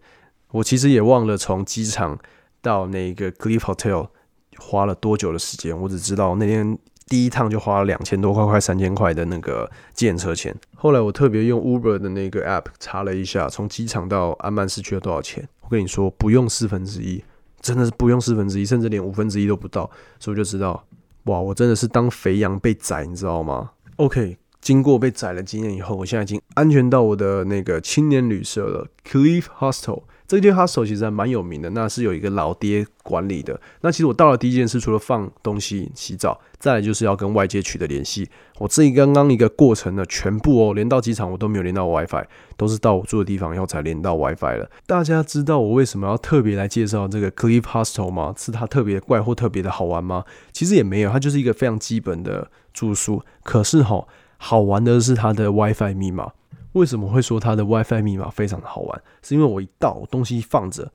[0.52, 2.18] 我其实也忘了从机场
[2.62, 4.10] 到那个 Cliff Hotel
[4.58, 6.78] 花了多久的时间，我只知道那天。
[7.06, 10.56] 第一趟就花了两千多块，快三千块的那个建车钱。
[10.74, 15.48] 后来我特别用 Uber 的那个 App 查了一下，从机场到安曼市区要多少钱？
[15.62, 17.22] 我跟你说，不用四分之一，
[17.64, 19.90] 真的是不用四分之一，甚至连五分之一都不到。
[20.20, 20.86] 所以我就知道，
[21.24, 30.04] 哇，我真的是当肥羊被宰，你知道吗？OK，经过被宰的经验以后，我现在已经安全到我的那个青年旅社了，Cliff Hostel。
[30.34, 33.60] 这间 hostel 其实还蛮有名的，那是有一个老爹管理的。
[33.82, 38.28] 那其实我到了第一件事，除了放东西、洗澡，再来就是要跟外界取得联系。
[38.58, 42.26] 我这一刚刚一个过程呢，全部哦，连到机场我都没有连到 WiFi，
[42.58, 44.68] 都是到我住的地方以后才连到 WiFi 了。
[44.88, 48.34] 大家知道我为什么要特别来介绍这个 Cliff Hostel 吗？
[48.36, 50.26] 是它特别怪或特别的好玩吗？
[50.52, 53.22] 其实也没有，它就是一个非常基本的住宿。
[53.44, 56.32] 可是哈，好玩的是它的 WiFi 密码。
[56.74, 59.02] 为什么会说它的 WiFi 密码非常的好玩？
[59.22, 60.92] 是因为我一到东西放着，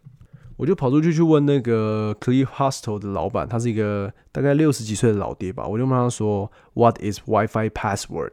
[0.56, 5.66] 我就跑出去去问那个 Cliff Hostel 的老板，他是一个大概六十几岁的老爹吧。
[5.66, 8.32] 我就问他说：“What is WiFi password？”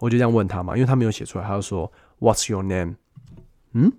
[0.00, 2.96] 我就这样问他嘛，因为他没有写出来，他就说：“What's your name？”
[3.72, 3.92] 嗯，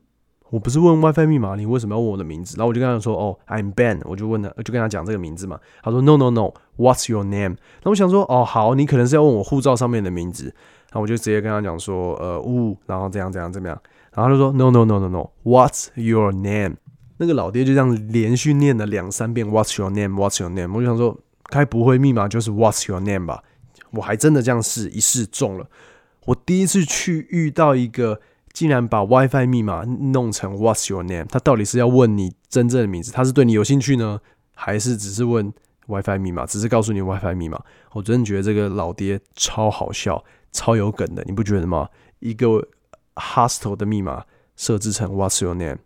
[0.49, 2.57] 我不是问 WiFi 密码，你为什么要问我的名字？
[2.57, 5.59] 然后我就跟他说：“哦，I'm Ben。”我就问他，就跟他讲这个名字嘛。
[5.81, 6.53] 他说：“No, no, no.
[6.77, 10.53] What's your name？” 那我想说：“哦，好，你可能是要问我护照上面的名字。”
[10.93, 13.75] 然后我就直接跟他讲说，呃，呜，然后这样这样怎么样？
[14.13, 16.75] 然后他就说，no no no no no，what's your name？
[17.17, 20.71] 那个老爹就这样连续念了两三遍，what's your name？what's your name？
[20.71, 23.43] 我就想说，该不会密码就是 what's your name 吧？
[23.89, 25.65] 我还真的这样试一试中了。
[26.25, 31.25] 我第一次去遇到一个竟然把 WiFi 密码弄成 what's your name？
[31.25, 33.11] 他到底是要问你真正的名字？
[33.11, 34.19] 他是对你有兴趣呢，
[34.53, 35.51] 还是只是问
[35.87, 36.45] WiFi 密码？
[36.45, 37.59] 只是告诉你 WiFi 密码？
[37.93, 40.23] 我真的觉得这个老爹超好笑。
[40.53, 41.89] 超有梗的，你不觉得吗？
[42.19, 42.65] 一个
[43.15, 44.23] hostel 的密码
[44.55, 45.79] 设置成 What's your name？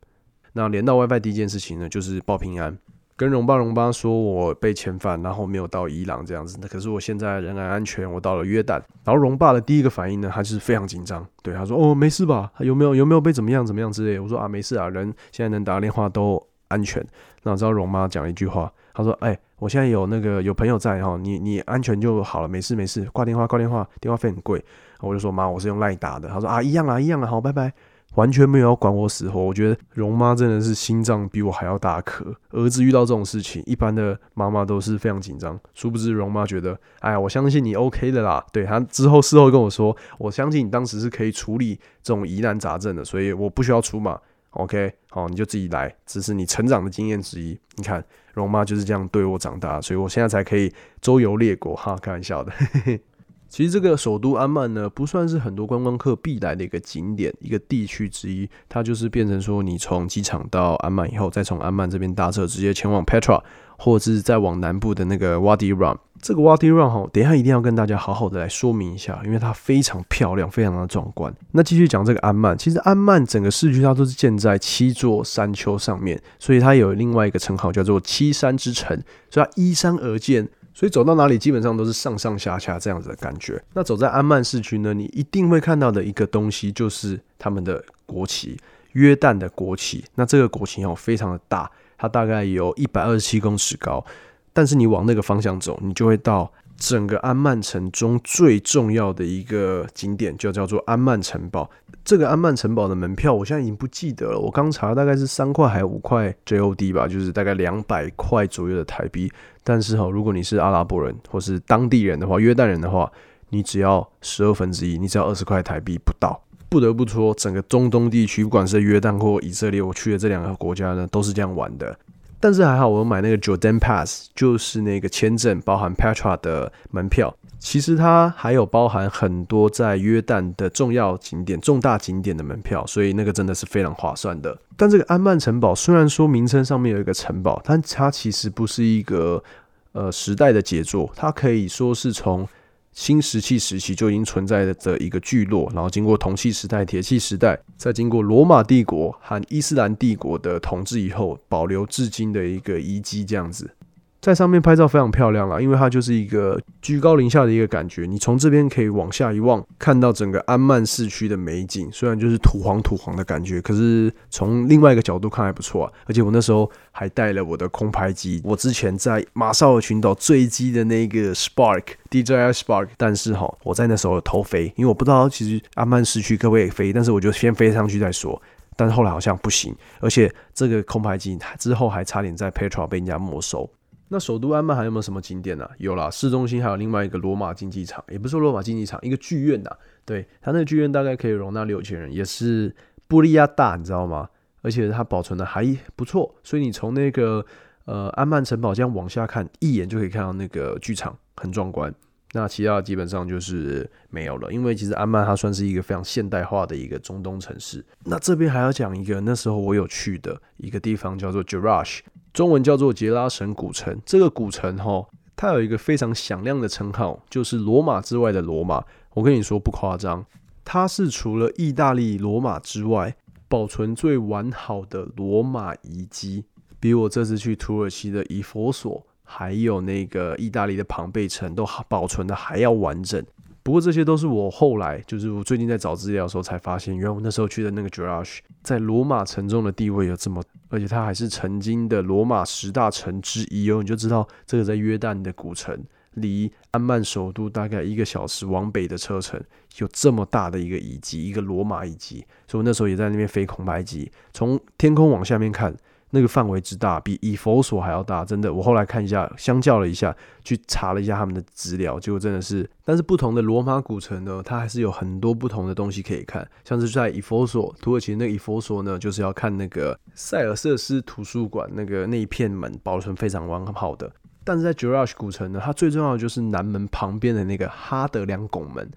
[0.53, 2.77] 那连到 WiFi 第一件事情呢，就是报平安，
[3.15, 6.57] 跟荣爸荣爸说我被遣返，然后没有到伊朗这样子。
[6.61, 8.73] 那可是我现在仍然安全，我到了约旦。
[9.03, 12.51] 然后荣爸的第一个反应呢，他就是非常紧张，对他说：“哦，没事吧？
[12.59, 17.05] 有没有有没有被怎么样怎么样之类？”我说：“啊，没事啊，人现在能打电话都安全。”
[17.43, 24.63] 那我知道荣妈讲了一句话，他说：“哎。”我现在有那个有朋友在哈，你你安全就好了，没事没事，挂电话挂电话，电话费很贵。
[24.99, 26.27] 我就说妈，我是用赖打的。
[26.29, 27.73] 他说啊，一样啊一样啊，好，拜拜，
[28.13, 29.43] 完全没有要管我死活。
[29.43, 32.31] 我觉得容妈真的是心脏比我还要大颗。
[32.51, 38.45] 儿子遇到这种事情，一般的妈妈都是非常紧张，殊不知容妈觉得，哎呀，我相信你 OK 的啦。
[38.51, 44.19] 对他之后事后跟我说，我相信你当时是可以处理这种疑难杂症的，所以我不需要出马。
[44.57, 47.57] OK，好，你就自己来，这是你成长的经验之一。
[47.75, 52.51] 你看，容妈就是这样对我长大，所以我现在才可以周游列国哈，开玩笑的。
[53.49, 58.49] 其实这个首都安曼呢，不算是很多观光客必来的一个景点，一个地区之一。
[58.67, 63.41] 它就是变成说，你从机场到安曼以后，再从安曼这边搭车直接前往 Petra，
[63.77, 65.97] 或者是再往南部的那个 Wadi Rum。
[66.19, 71.33] 这个 Wadi Rum 哈，等一下一定要跟大家好好的来说明一下，因为它非常漂亮，非常的壮观。
[71.51, 80.49] 那继续讲这个安曼，其实安曼整个市区它都是建在七座山丘上面，所以它有另外一个称号叫做七山之城，所以它依山而建。
[80.77, 83.59] 所以走到哪里基本上都是上上下下这样子的感觉。
[83.73, 88.55] 那走在安曼市区呢，你一定会看到的一个东西就是他们的国旗，
[88.91, 90.05] 约旦的国旗。
[90.13, 94.05] 那这个国旗哦非常的大，它大概有一百二十七公尺高。
[94.53, 101.67] 但是你往那个方向走，你就会到整个安曼城中最重要的一个景点，就叫做安曼城堡。
[102.05, 109.31] 这个安曼城堡的门票我现在已经不记得了，我刚查大概是三块还五块 JOD 吧，就是大概两百块左右的台币。
[109.69, 113.11] 但是哈，如果你是阿拉伯人或是当地人的话，约旦人的话，
[113.49, 116.41] 你只要十二分之一，你只要二十块台币不到。
[116.69, 121.99] 不得不说，整个中东地区，不管是约旦或以色列，我去的这两个国家呢，都是这样玩的。
[122.39, 127.35] 但是还好，我买那个 Jordan Pass，就是那个签证包含 Petra 的门票。
[127.59, 134.57] 其实它还有包含很多在约旦的重要景点、重大景点的门票，所以那个真的是非常划算的。
[134.75, 139.43] 但这个安曼城堡虽然说名称上面有一个城堡，但它其实不是一个
[139.91, 142.47] 呃时代的杰作，它可以说是从
[142.93, 153.69] 新石器时期就已经存在的一个聚落，然后经过铜器时代、铁器时代，再经过罗马帝国和伊斯兰帝国的统治以后，保留至今的一个遗迹，这样子。
[154.19, 158.05] 在上面拍照非常漂亮啦，因为它就是一个居高临下的一个感觉。
[158.05, 161.87] 你从这边可以往下一望，看到整个安曼市区的美景。
[161.91, 165.91] 虽然就是土黄土黄的感觉，可是从另外一个角度看还不错啊。
[166.05, 178.41] 而且我那时候还带了我的空拍机，我之前在马绍尔群岛坠机的那个 Spark DJI Spark，但是哈，我在那时候偷飞，因为我不知道其实安曼市区可不可以飞，但是我就先飞上去再说。
[178.75, 183.67] 但是后来好像不行，而且这个空拍机之后还差点在 Petra 被人家没收。
[184.09, 185.69] 那首都安曼还有没有什么景点呢？
[185.77, 189.69] 有啦，市中心还有另外一个罗马竞技场，也不是罗马竞技场，一个剧院呐。
[190.05, 192.73] 对，它那个剧院大概可以容纳六千人，也是
[193.07, 194.29] 布利亚大，你知道吗？
[194.61, 195.65] 而且它保存的还
[195.95, 197.45] 不错，所以你从那个
[197.85, 201.93] 呃安曼城堡这样往下看，一眼就可以看到那个剧场，很壮观。
[202.33, 207.85] 那其他基本上就是没有了，因为其实安曼它算是一个非常现代化的一个中东城市。
[208.03, 211.99] 那这边还要讲一个，那时候我有去的一个地方叫做 Jerash。
[212.37, 215.03] 中文叫做杰拉神古城，这个古城哈，
[215.35, 218.85] 它有一个非常响亮的称号，就是罗马之外的罗马。
[219.15, 220.23] 我跟你说不夸张，
[220.63, 223.15] 它是除了意大利罗马之外，
[223.47, 226.45] 保存最完好的罗马遗迹，
[226.79, 233.25] 比我这次去土耳其的以佛所，还有那个意大利的庞贝城都保存的还要完整。
[233.67, 243.81] 不过这些都是我后来，就是我最近在找资料的时候才发现，原来我那时候去的那个 j e r a s h 在罗马城中的地位有这么，而且它还是曾经的罗马十大城之一哦。
[243.81, 245.77] 你就知道这个在约旦的古城，
[246.13, 249.37] 离安曼首都大概一个小时往北的车程，
[249.79, 252.25] 有这么大的一个遗迹，一个罗马遗迹。
[252.47, 255.75] 所以我那时候也在那边飞空白机，从天空往下面看。
[256.11, 258.53] 那个范围之大，比以佛所还要大，真的。
[258.53, 262.69] 我后来看一下，相较了一下，去查了一下他们的资料，结果真的是。
[262.85, 266.49] 但是不同的罗马古城呢，它还是有很多不同的东西可以看。
[266.63, 274.09] 像是在以佛所，土耳其那个以佛所呢，就是要看那个塞尔瑟斯图书馆那个那一片门保存非常完好的。
[274.45, 278.89] 但是在 j u r a s h 古城呢，它最重要的就是南门旁边的那个哈德良拱门，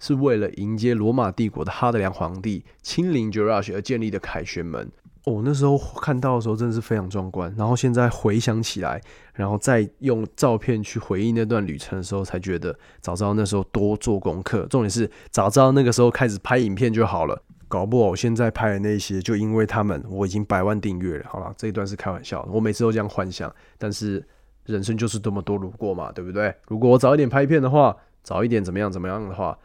[0.00, 4.90] 是为了迎接罗马帝国的哈德良皇帝亲临 j u r a s h 而建立的凯旋门。
[5.26, 9.00] 我那时候看到的时候真的是非常壮观，然后现在回想起来，
[9.34, 14.64] 然后再用照片去回忆那段旅程的时候，才觉得早知道那时候多做功课。
[14.66, 21.26] 重点是早知道那个时候开始拍影片就好了，搞不好我现在拍的那些就因为他们我已经百万订阅了。
[21.28, 24.24] 好了，这一段是开玩笑，我每次都这样幻想，但是
[24.66, 26.54] 人生就是这么多如果嘛，对不对？
[26.68, 29.58] 如果我早一点拍片的话，早一点怎么样怎么样的话，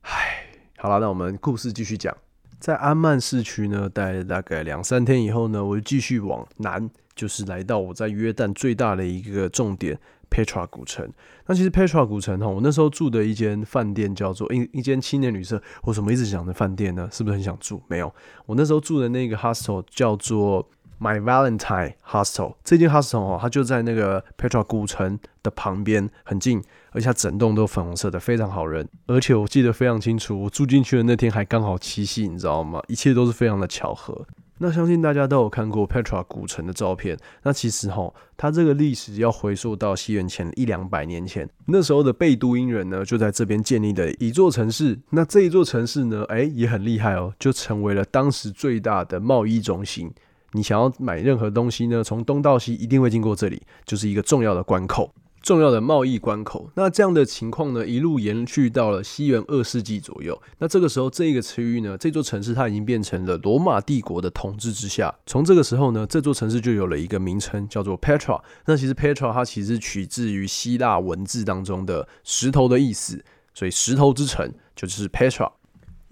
[0.00, 0.46] 唉，
[0.78, 2.16] 好了，那我们故事继续讲。
[2.62, 9.98] 在安曼市区呢，待了大概两三天以后呢，我就继续往南，就是来到我在约旦最大的一个重点
[10.30, 11.12] Petra 古城。
[11.46, 15.60] 那其实 Petra 古城哈，我那时候住的一间饭店叫做一一间青年旅社。
[15.82, 17.08] 我怎么一直讲的饭店呢？
[17.10, 17.82] 是不是很想住？
[17.88, 18.14] 没有，
[18.46, 20.64] 我那时候住的那个 hostel 叫做。
[21.02, 26.62] My Valentine Hostel 这间 hostel 哦，它就在那个 Petra 古城的旁边，很近，
[26.92, 28.88] 而且它整栋都粉红色的，非常好人。
[29.06, 32.80] 而且我记得非常清楚，我住进去的那天还刚好七夕，你知道吗？
[32.86, 34.24] 一切都是非常的巧合。
[34.58, 37.18] 那相信大家都有看过 Petra 古城的照片。
[37.42, 45.00] 那其实哈，它这个历史要回溯到西元前一两百年前，那时候的贝都因人呢，就在这边建立的一座城市。
[45.10, 50.12] 那这一座城市呢，哎，也很厉害哦，就成为了当时最大的贸易中心。
[50.52, 52.04] 你想要买任何东西呢？
[52.04, 56.70] 从东到西一定会经过这里，就是一个重要的关口，重要的贸易关口。
[56.74, 60.40] 那这样的情况呢，一路延续到了西元二世纪左右。
[60.58, 65.14] 那这个时候，这一个区域呢，这座城市它已经变成了罗马帝国的统治之下。
[65.26, 68.40] 从这个时候呢，这座城市就有了一个名称，叫做 Petra。
[68.66, 75.50] 那其实 Petra 它其实取自于希腊文字当中的石头的意思，所以石头之城就是 Petra。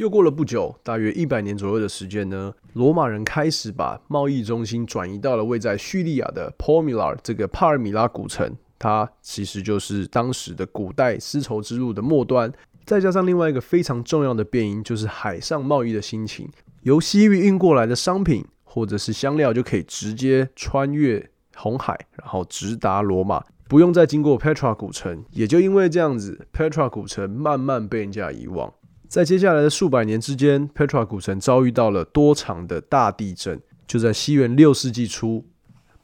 [0.00, 12.50] 又过了不久，大约一百年左右的时间呢，罗马人开始把贸易中心转移到了位在叙利亚的 p o m i l a 这个帕尔米拉古城，它其实就是当时的古代丝绸之路的末端。
[12.86, 16.48] 再加上另外一个非常重要的变因，就是海上贸易的心情，
[16.80, 25.22] 由西域运过来的商品或者是香料就可以直接穿越红海，然后直达罗马，不用再经过 Petra 古城。
[25.32, 28.72] 也就因为这样子，Petra 古城慢慢被人家遗忘。
[29.10, 33.60] 在接下来的数百年之间，Petra 古城遭遇到了多场的大地震。
[33.84, 35.44] 就在西元六世纪初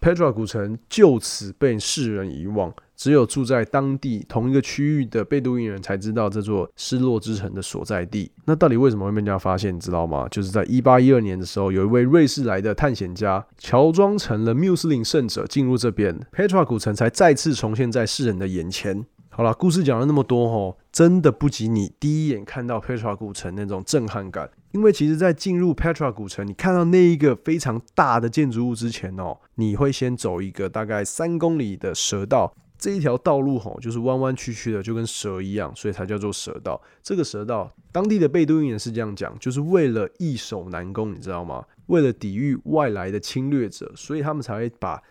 [0.01, 2.75] Petra 古城就此被世人遗忘。
[2.97, 8.33] 只有住在当地同一个区域的贝都因人才知道这座失落之城的所在地。
[8.47, 9.73] 那到底为什么会被人家发现？
[9.73, 10.27] 你知道吗？
[10.29, 19.05] 就是在一八一二年的时候，有一位瑞士来的探险家乔装成了穆斯林圣者进入这边，Petra 古城才再次重现在世人的眼前。
[19.37, 24.49] 好了，故事讲了那么多吼，真的不及你第一眼看到 Petra 古城那种震撼感。
[24.73, 32.51] 因为其实，在进入 Petra 古城，你看到那一个非常大的建筑物之前哦，你会先走一个大概三公里的蛇道。
[32.79, 36.81] 这一条道路吼，就是弯弯曲曲的，就跟蛇一样，所以才叫做蛇道。
[37.03, 41.63] 这个蛇道，当地的贝都因人是这样讲，就是为了易守难攻，你知道吗？
[41.89, 45.03] 为了抵御外来的侵略者，所以他们才会把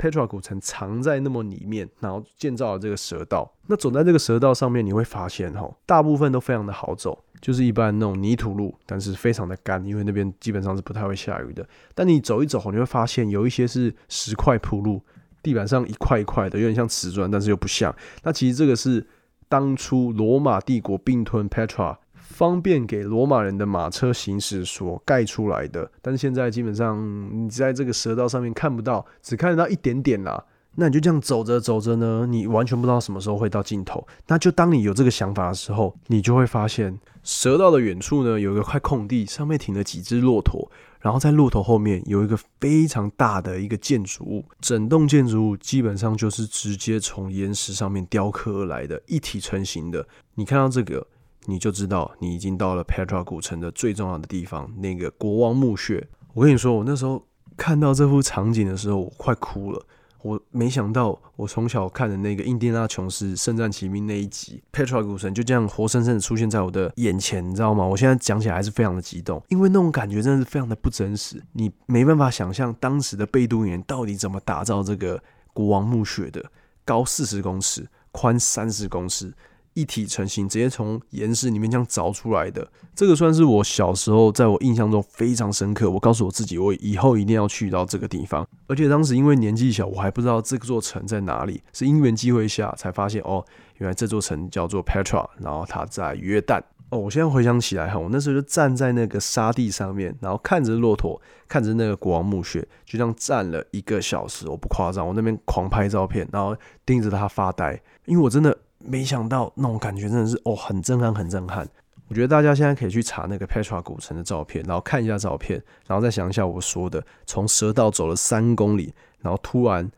[0.00, 3.52] Petra 古城藏在那么里面，然后建造了这个蛇道。
[3.66, 11.68] 那走在这个蛇道上面，你会发现吼，大部分都非常的好走，就是一般那种泥土路，但是非常的干，因为那边基本上是不太会下雨的。
[11.94, 15.02] 但你走一走，你会发现有一些是石块铺路。
[15.42, 17.94] 地板上一块一块的，有点像瓷砖，但是又不像。
[18.22, 19.06] 那其实这个是
[19.48, 21.96] 当初罗马帝国并吞 Petra，
[22.40, 25.90] 方便给罗马人的马车行驶所盖出来的。
[26.00, 26.98] 但是现在基本上
[27.30, 30.42] 你在这个蛇道上面看不到，只看得到一点点啦。
[30.76, 34.06] 那你就这样走着走着呢，你完全不知道什么时候会到尽头。
[34.26, 40.70] 那就当你有这个想法的时候，你就会发现蛇道的远处呢有一个块空地，上面停了几只骆驼。
[41.00, 50.06] 然后在骆驼后面有一个非常大的一个建筑物，整栋建筑物基本上就是直接从岩石上面雕刻而来的，一体成型的。
[50.36, 51.06] 你看到这个，
[51.50, 56.06] 你就知道你已经到了 Petra 古城的最重要的地方——那个国王墓穴。
[56.32, 57.20] 我跟你说，我那时候
[57.56, 59.82] 看到这幅场景的时候，我快哭了。
[60.22, 67.84] 我没想到，我从小看的那个《印第安琼斯圣战骑兵》那一集，Petra 古城就这样活生生的出现在我的眼前，你知道吗？
[67.86, 75.22] 我现在讲起来还是非常的激动，因为那种感觉真的是非常的不真实，你没办法想象当时的贝都因到底怎么打造这个
[75.54, 76.44] 国王墓穴的，
[76.84, 79.32] 高四十公尺，宽三十公尺。
[79.74, 85.88] 一体成型，直接从岩石里面这样凿出来的，这个算是我小时候在我印象中非常深刻。
[85.90, 88.46] 我告诉我自己，我以后一定要去到这个地方。
[88.66, 93.44] 而且当时因为年纪小，我还不知道这座城在哪里，是因缘机会下才发现哦，
[93.76, 96.60] 原来这座城叫做 Petra，然后它在约旦。
[96.90, 108.58] 哦，我现在回想起来哈，我那时候就站在那个沙地上面，然后看着骆驼，看着那个国王墓穴，就这样站了一个小时，我不夸张，我那边狂拍照片，然后盯着它发呆，因为我真的。
[108.82, 111.68] 没想到那种感觉真的是哦，很震撼，很震撼。
[112.08, 119.88] 我觉得大家现在可以去查那个 Petra 古城的照片，然后看一下照片，然后再想一下我说的，从蛇道走了三公里，然后突然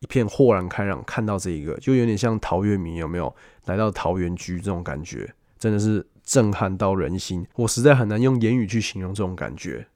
[0.00, 3.32] 一片豁然开朗，看到这一个，就有点像陶渊明有没有
[3.66, 7.46] 来到桃源居这种感觉，真的是震撼到人心。
[7.54, 9.86] 我实在很难用言语去形容这种感觉。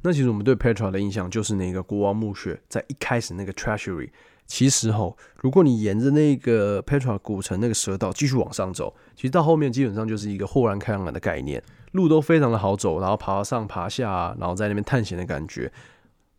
[0.00, 4.08] 那其实我们对 Petra 的印象就是那个国王墓穴，在一开始那个 Treasury。
[4.52, 11.62] 其实哈，如果你沿着那个 Petra 古城那个蛇道继续往上走，其实到后面基本上就是一个豁然开朗的概念，
[11.92, 15.72] 路都非常的好走，然后爬上爬下，然后在那边探险的感觉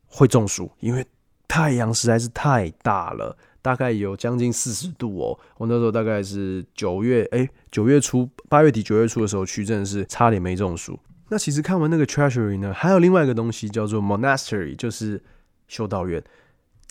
[0.05, 1.03] 会中暑，因为
[1.47, 5.39] 太阳实在是太大了，大概有将近四十度哦。
[5.57, 10.99] 我那时候大概是九月，哎，九月初、八月底、九月初的时候去，真的是差点没中暑。
[11.29, 15.19] 那其实看完那个 Treasury 呢，还有另外一个东西叫做 Monastery，就是
[15.67, 16.23] 修道院。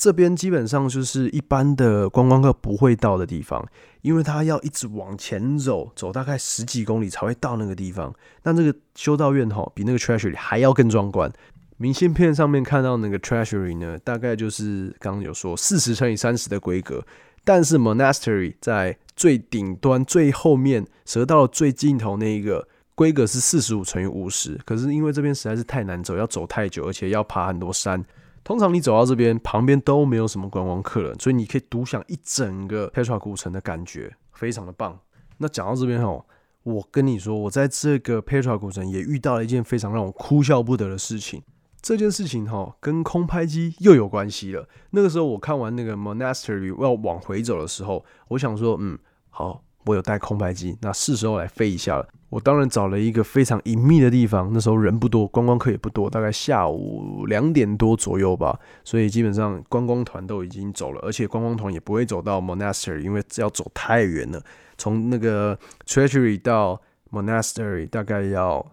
[0.03, 3.65] 这边基本上就是一般的观光客不会到的地方，
[4.01, 8.13] 因为他要一直往前走，走大概十几公里才会到那个地方。
[8.43, 11.33] 那这个修道院哈，比那个 Treasury 还要更壮观。
[11.77, 17.07] 明信片上面看到那个 Treasury 呢，大概就是刚刚有说四十乘以三十的规格，
[17.45, 24.59] 但是 Monastery 在最顶端最后面，蛇道最尽头那一个规格是四十五乘以五十。
[24.65, 28.05] 可是因为这边实在是太难走，要走太久，而且要爬很多山。
[28.45, 34.99] 通常你走到这边，旁边都没有什么观光客人，所以你可以独享一整个 Petra 古城的感觉，非常的棒。
[35.39, 36.25] 那讲到这边哦，
[36.63, 41.43] 我跟你说，我在这个 Petra 古城也遇到了一件非常让我哭笑不得的事情。
[41.81, 44.69] 这件事情哈，跟空拍机又有关系了。
[44.91, 48.99] 那个时候我看完那个 Monastery 要往回走的时候，我想说，嗯，
[49.31, 49.65] 好。
[49.85, 52.07] 我有带空白机，那是时候来飞一下了。
[52.29, 58.59] 我当然找了一个非常隐秘的地方，那时候人不多，观光客也不多，大概下午两点多左右吧。
[58.85, 64.43] 所以基本上观光团都已经走了，而且观光团也不会走到 Monastery，因为要走太远了。
[64.79, 68.65] 从那个 Treasury 到 Monastery 大概要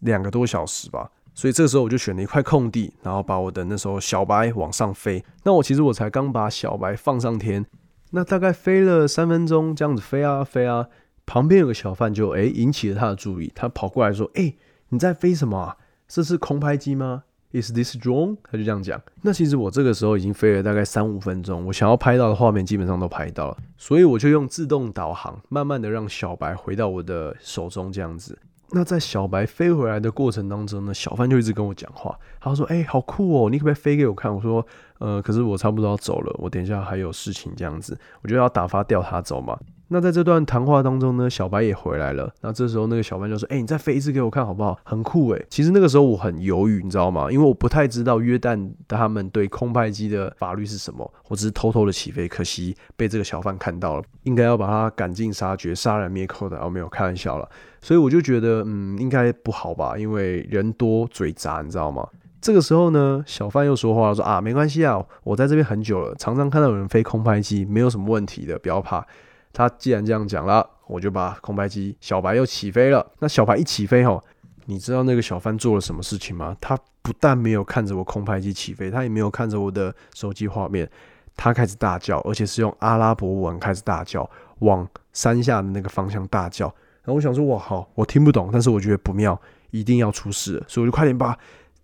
[0.00, 1.10] 两个多小时吧。
[1.34, 5.24] 所以这时候我就选了一块空地，然后把我的那时候小白往上飞。
[5.44, 7.64] 那我其实我才刚把小白放上天。
[8.10, 10.88] 那大概飞了三分钟，这样子飞啊飞啊，
[11.26, 14.54] 旁边有个小贩就哎引起了他的注意，他跑过来说：“哎，
[14.88, 15.58] 你在飞什么？
[15.58, 15.76] 啊
[16.08, 18.38] 这是空拍机吗？Is this drone？
[18.42, 18.98] 他就这样讲。
[19.20, 28.38] 那其实我这个时候已经飞了大概三五分钟，我想要拍到的画面基本上都拍到了，所以我就用自动导航，慢慢的让小白回到我的手中这样子。
[28.70, 34.64] 那在小白飞回来的过程当中呢，小范就一直跟我讲话，他说：“哎，好酷哦，你可不可以飞给我看？”我说
[35.00, 39.58] ：“呃，可是我差不多要走了，我等一下还有事情这样子，我就要打发掉他走嘛。”
[39.90, 42.30] 那在这段谈话当中呢，小白也回来了。
[42.42, 44.78] 那这时候那个小贩就说：“哎，你再飞一次给我看好不好？
[44.84, 47.30] 很酷哎。”其实那个时候我很犹豫，你知道吗？
[47.32, 51.10] 因为我不太知道约旦他们对空拍机的法律是什么。
[51.28, 56.62] 我只是偷偷的起飞，可惜被这个小贩看到了，应该要把他赶尽杀绝、杀人灭口的。
[56.62, 57.48] 我没有开玩笑了，
[57.80, 59.96] 所以我就觉得，嗯，应该不好吧？
[59.96, 62.06] 因为人多嘴杂，你知道吗？
[62.42, 69.04] 这个时候呢，小贩又说话说：“啊，没关系啊，我在这边很久了，常常看到有人飞空拍机，没有什么问题的，不要怕。”
[69.52, 73.06] 他既然这样讲了，我就把空拍机小白又起飞了。
[73.18, 74.22] 那小白一起飞吼，
[74.66, 76.56] 你知道那个小贩做了什么事情吗？
[76.60, 80.88] 他不但没有看着我空拍机起飞，他也没有看着我的手机画面，
[81.36, 84.28] 他开始大叫，而且是用阿拉伯文开始大叫，
[84.58, 86.66] 往山下的那个方向大叫。
[87.02, 89.40] 然后我想说，哇，好，我听不懂，但是我觉得不妙，
[89.70, 91.36] 一定要出事，所以我就快点把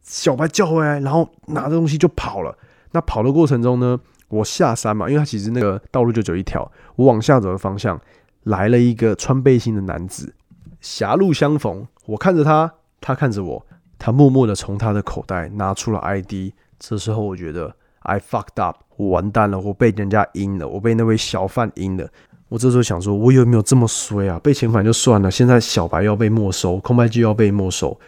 [0.02, 2.54] 小白叫回来，然后拿着东西就跑了。
[2.90, 3.98] 那跑的过程中呢？
[4.34, 6.70] 我下山嘛，因为他其实那个道路就只有一条。
[6.96, 8.00] 我往下走的方向
[8.42, 10.34] 来了一个穿背心的男子，
[10.80, 11.86] 狭路相逢。
[12.06, 13.66] 我看着他，他看着我，
[13.98, 16.52] 他默默的从他的口袋拿出了 ID。
[16.78, 22.08] 这时候我觉得 I fucked up，我完蛋了，我被人家阴了，我被那位小贩阴了。
[22.48, 24.38] 我这时候想说，我有没有这么衰啊？
[24.40, 27.98] 被遣返就算了，现在小白要被没收，空白机要被没收。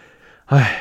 [0.47, 0.77] 唉，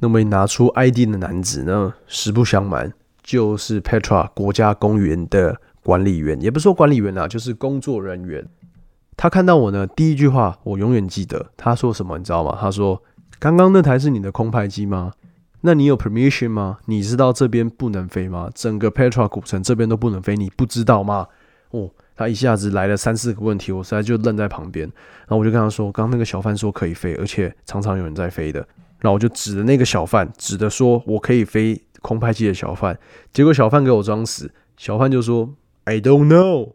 [0.00, 1.94] 那位拿出 ID 的男子呢？
[2.06, 2.92] 实不相瞒。
[3.24, 8.46] 就是 Petra 国家公园的管理员，也不是说管理员啊，就是工作人员。
[9.16, 12.56] 他看到我呢，第一句话我永远记得，他说什么，你知道吗？
[12.60, 13.02] 他说
[13.40, 15.12] ：“刚刚那台是你的空拍机吗？
[15.62, 16.78] 那你有 permission 吗？
[16.84, 18.50] 你知道这边不能飞吗？
[18.54, 21.26] 整个 Petra 古城这边都不能飞，你不知道吗？”
[21.70, 24.86] 哦，他一下子来了三四个问题，我实在就愣在旁边。
[25.26, 28.60] 然后我就跟他说：“刚那个小贩说可以飞，而且常常有人在飞的。”
[29.00, 31.80] 然后我就指着那个小贩，指着说我可以飞。
[32.04, 32.98] 空拍机的小贩，
[33.32, 36.74] 结果小贩给我装死，小贩就说：“I don't know。”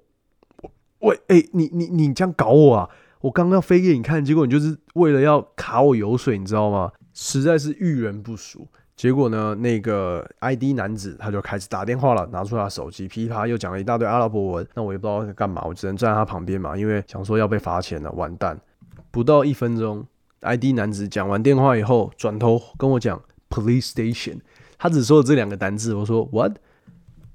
[1.01, 2.89] 喂，哎，你你你这样搞我啊！
[3.21, 6.91] 我刚刚要飞给你看，结果你就是为了要卡我油水，你知道吗？
[7.13, 8.67] 实在是遇人不淑。
[8.95, 14.67] 结果呢，那个 ID 男子他就开始打电话了，拿出他手机，噼啪又讲了一大堆阿拉伯文。
[14.73, 18.59] 那我也不知道在干嘛，我只能站在他旁边嘛，因为想说要被罚钱了，完蛋！
[19.11, 20.03] 不到一分钟
[20.41, 24.39] ，ID 男子讲完电话以后，转头跟我讲 “Police Station”。
[24.79, 26.53] 他只说了这两个单字，我说 What?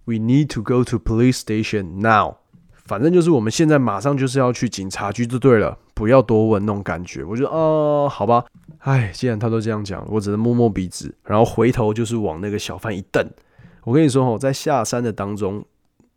[0.06, 2.38] We need to go to police station now。
[2.84, 7.24] 反正就是我们现在马上就是要去警察局就对了，不要多问那种感觉。
[7.24, 8.44] 我就哦，好吧，
[8.80, 13.26] 哎，既然他都这样讲，我只能摸摸鼻子，然后回头就是往那个小贩一瞪。
[13.84, 15.64] 我跟你说哦，在下山的当中，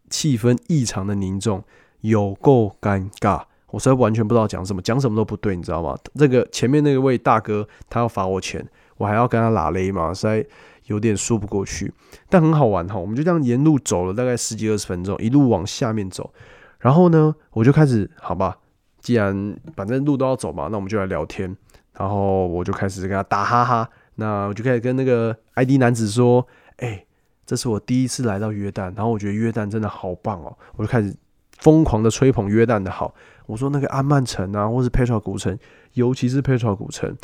[0.10, 1.64] 气氛异常的凝重，
[2.02, 3.44] 有够尴尬。
[3.68, 5.98] 我实在完全不知道讲什么，讲什么都不对，你知道吗？
[6.16, 8.68] 这个前面那位大哥他要罚我钱，
[8.98, 10.46] 我还要跟他拉勒嘛，实在。
[10.88, 11.94] 有点说不过去，
[12.28, 12.98] 但很好玩哈。
[12.98, 16.34] 我们就这样沿路走了大概十几二十分钟，一路往下面走。
[16.80, 18.58] 然后呢，我就开始好吧，
[19.00, 21.56] 既然反正路都要走嘛，那我们就来聊天。
[21.94, 23.90] 然后我就开始跟他打哈哈。
[24.16, 27.06] 那我就开始跟那个 ID 男子说：“哎，
[27.46, 31.16] 这是我第一次来到约旦，然后我觉得约旦真的好棒哦。”我就开始
[31.58, 33.14] 疯狂的吹捧约旦的好。
[33.48, 35.58] 我说那个安曼城啊，或是 Petra 古城，
[35.94, 37.16] 尤其是 Petra 古城，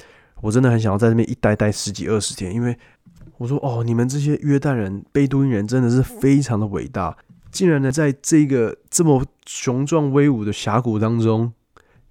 [0.41, 2.77] 我真的很想要在那边一待待十几二十天，因为。
[3.37, 7.17] 我说哦，你们这些约旦人、贝都因人真的是非常的伟大，
[7.51, 11.51] 竟然呢在这个这么雄壮威武的峡谷当中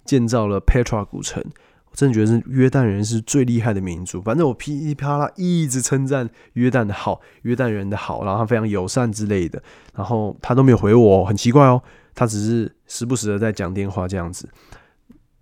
[0.05, 1.43] 建造了 Petra 古城。
[1.89, 4.19] 我真的觉得是约旦人是最厉害的民族。
[4.19, 9.61] 反正我噼里啪啦一直称赞约旦的好，约旦人的好，然后他非常友善之类的，
[9.93, 11.81] 然后他都没有回我，很奇怪哦，
[12.15, 14.49] 他只是时不时的在讲电话这样子，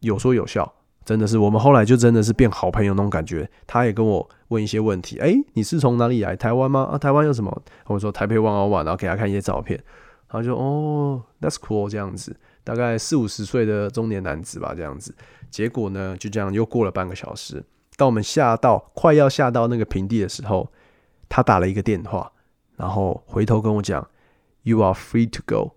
[0.02, 0.74] 有说有笑。
[1.04, 3.50] 真的是，我们后来就真的是变好朋友那种感觉。
[3.66, 6.36] 他也跟我问一些问题，哎，你是从哪里来？
[6.36, 6.88] 台湾吗？
[6.92, 7.62] 啊，台湾有什么？
[7.88, 9.78] 我说台北万豪万，然后给他看一些照片，
[10.30, 15.14] 然后就哦，That's cool，这样子，大概四五十岁的中年男子吧，这样子。
[15.50, 17.64] 结果呢，就这样又过了半个小时，
[17.98, 20.72] 到我们下到快要下到那个平地的时候，
[21.28, 22.32] 他打了一个电话，
[22.78, 24.08] 然后回头跟我讲
[24.62, 25.72] ，You are free to go。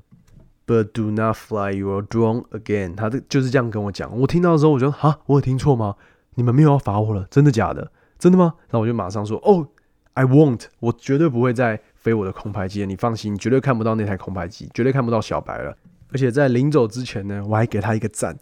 [0.67, 2.95] But do not fly your drone again。
[2.95, 4.19] 他的就是这样跟我讲。
[4.19, 5.97] 我听到的时候，我觉得啊，我有听错吗？
[6.37, 7.27] 你们没有要罚我了？
[7.31, 7.93] 真的假的？
[8.19, 8.55] 真的吗？
[8.71, 9.69] 那我就马上说，哦
[10.15, 10.65] ，I won't。
[10.81, 12.87] 我绝对不会再飞我的空拍机了。
[12.87, 15.77] 你放心，你绝对看不到那台空拍机，绝对看不到小白了。
[16.12, 18.37] 而且在临走之前呢，我还给他一个赞。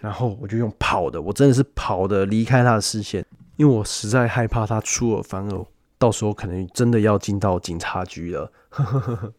[0.00, 3.24] 然后我就用跑的，我真的是跑的离开他的视线，
[3.56, 5.64] 因为我实在害怕他出尔反尔，
[5.96, 8.50] 到时候可能真的要进到警察局了。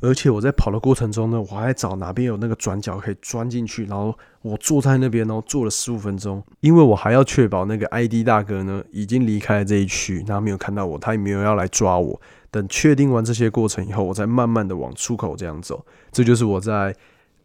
[0.00, 12.20] 而且我在跑的过程中呢，我还找哪边有那个转角可以钻进去，然后我坐在那边，然后坐了十五分钟，因为我还要确保那个 ID 大哥呢已经离开了这一区，他没有看到我，他也没有要来抓我。
[12.50, 15.84] 等确定完这些过程以后，我再慢慢的往出口这样走。
[16.12, 16.94] 这就是我在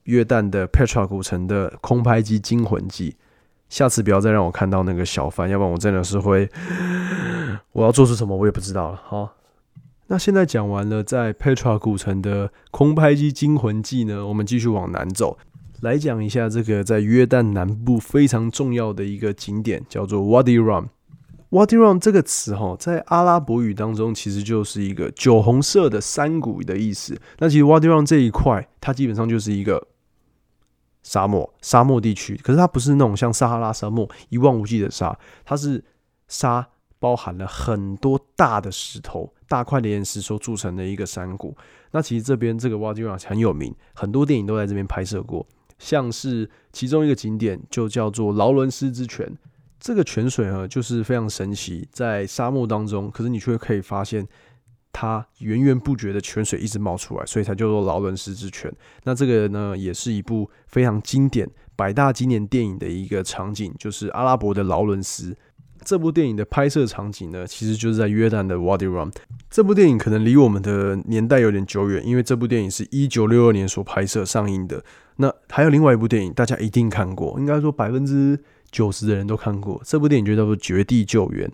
[0.03, 3.15] 约旦的 Petra 古城的空拍机惊魂记。
[3.69, 6.49] 下次不要再让我看到那个小贩，要不然我真的是会，
[7.71, 9.01] 我要做出什么我也不知道了。
[9.03, 9.33] 好。
[10.13, 15.39] 那现在讲完了在 Petra 古城的空拍机惊魂记呢，我们继续往南走，
[15.81, 20.89] 来讲一下这个在约旦南部非常重要的一个景点，叫做 Wadi Rum。
[21.49, 27.19] Wadi Rum 这个词哈，在阿拉伯语当中其实就是一个酒红色的山谷的意思。
[27.39, 29.87] 那其实 Wadi Rum 这一块，它基本上就是一个
[31.01, 32.39] 沙漠，沙漠地区。
[32.43, 35.83] 可是它不是那种像撒哈拉沙漠一望无际的沙，它是
[36.27, 36.67] 沙。
[36.99, 41.55] 包含了很多大的石头、大块的岩石所组成的一个山谷。
[41.91, 45.45] 那其实这边这个瓦迪瓦很有名，很多电影都在这边拍摄过。
[45.77, 49.31] 像是其中一个景点就叫做劳伦斯之泉，
[49.79, 54.27] 这个泉水呢就是非常神奇，在沙漠当中，可是你却可以发现
[54.91, 58.73] 它源源不绝的泉水一直冒出来，所以才叫做劳伦斯之泉。
[59.03, 65.37] 那这个呢也是一部非常经典百大经典电影的一个场景，就是阿拉伯的劳伦斯。
[65.83, 69.11] 这部电影的拍摄场景呢，其实就是在约旦的 Wadi Rum。
[69.49, 74.83] 这部电影可能离我们的年代有点久远，因为这部电影是一九六二年所拍摄上映的。
[75.17, 78.39] 那还有另外一部电影，大家一定看过，应该说百分之
[78.71, 79.79] 九十的人都看过。
[79.85, 81.47] 这部电影就叫做《绝地救援》，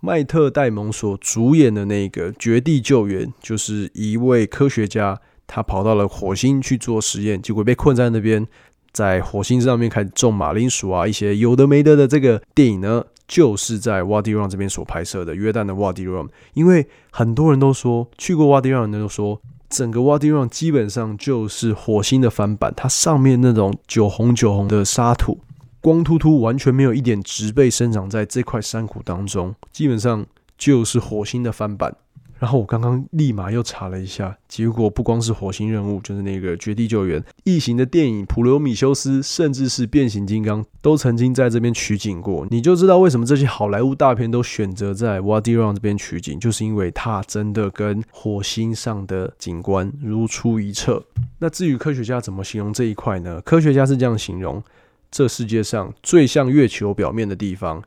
[0.00, 8.46] 麦特戴蒙所主演的那个《绝地救援》，就是一位科学家，他跑到了火星去做实验，结果被困在那边，
[8.92, 12.06] 在火星上面开始种马铃薯啊，一些有的没的的。
[12.06, 13.04] 这个电影呢？
[13.26, 25.40] 就是在 Wadi Rum 这边所拍摄的约旦的 Wadi Rum，因为很多人都说去过 Wadi Rum 的都说，整个 Wadi Rum 基本上就是火星的翻版，它上面那种酒红酒红的沙土，
[25.80, 30.24] 光秃秃，完全没有一点植被生长在这块山谷当中，基本上
[30.58, 31.96] 就是火星的翻版。
[32.44, 42.46] 然后我刚刚立马又查了一下，结果不光是火星任务，就是那个绝地救援、异形的电影《普罗米修斯》，甚至是变形金刚，都曾经在这边取景过。
[42.50, 51.02] 你就知道为什么这些好莱坞大片都选择在 Wadi Rum 这边取景，就是因为它真的跟火星上的景观如出一辙。
[51.38, 53.40] 那至于科学家怎么形容这一块呢？
[53.40, 54.62] 科学家是这样形容：
[55.10, 57.82] 这世界上最像月球表面的地方。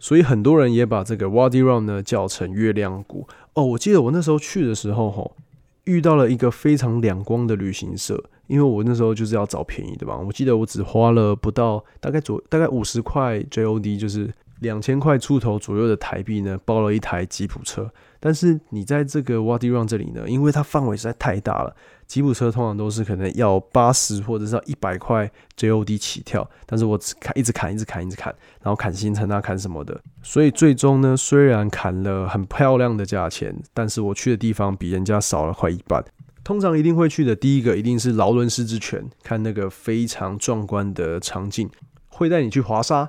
[0.00, 3.64] 所以很多人也把这个 Wadi Rum 呢叫成月亮谷哦。
[3.64, 5.36] 我记得我那时候去的时候，吼
[5.84, 10.16] 遇到了一个非常两光的旅行社，因为我那时候就是要找便宜的嘛。
[10.16, 17.90] 我记得我只花了不到大概左大概五十块 JOD，就是两千块出头左右的台币呢，包了一台吉普车。
[18.20, 21.74] 但是你在这个 Wadi Run 这里呢，因为它范围实在太大了。
[22.06, 36.04] 吉普车通常都是可能要八十或者是要一百块 JOD 起跳，但是我只砍一直砍一直砍一直砍，然后砍行程啊砍什么的，所以最终呢，虽然砍了很漂亮的价钱，但是我去的地方比人家少了快一半。
[36.42, 41.70] 通常一定会去的第一个一定是劳伦斯之泉，看那个非常壮观的场景，
[42.08, 43.08] 会带你去滑沙。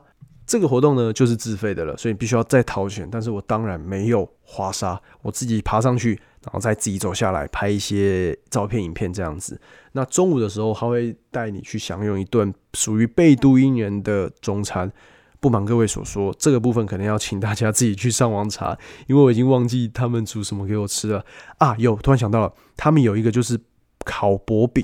[0.51, 3.07] 这个活动呢就是自费的了，所以必须要再掏钱。
[3.09, 6.19] 但是我当然没有滑沙，我自己爬上去。
[6.43, 9.61] 然后再自己走下来拍一些照片、影片这样子。
[9.91, 14.91] 那中午的时候，他会带你去享用一顿属于贝都因人的中餐。
[15.39, 18.75] 不瞒各位所说，这个部分可能要请大家自己去上网查，
[19.05, 21.23] 因为我已经忘记他们煮什么给我吃了
[21.59, 21.75] 啊！
[21.77, 23.59] 有，突然想到了，他们有一个就是
[24.03, 24.83] 烤薄饼，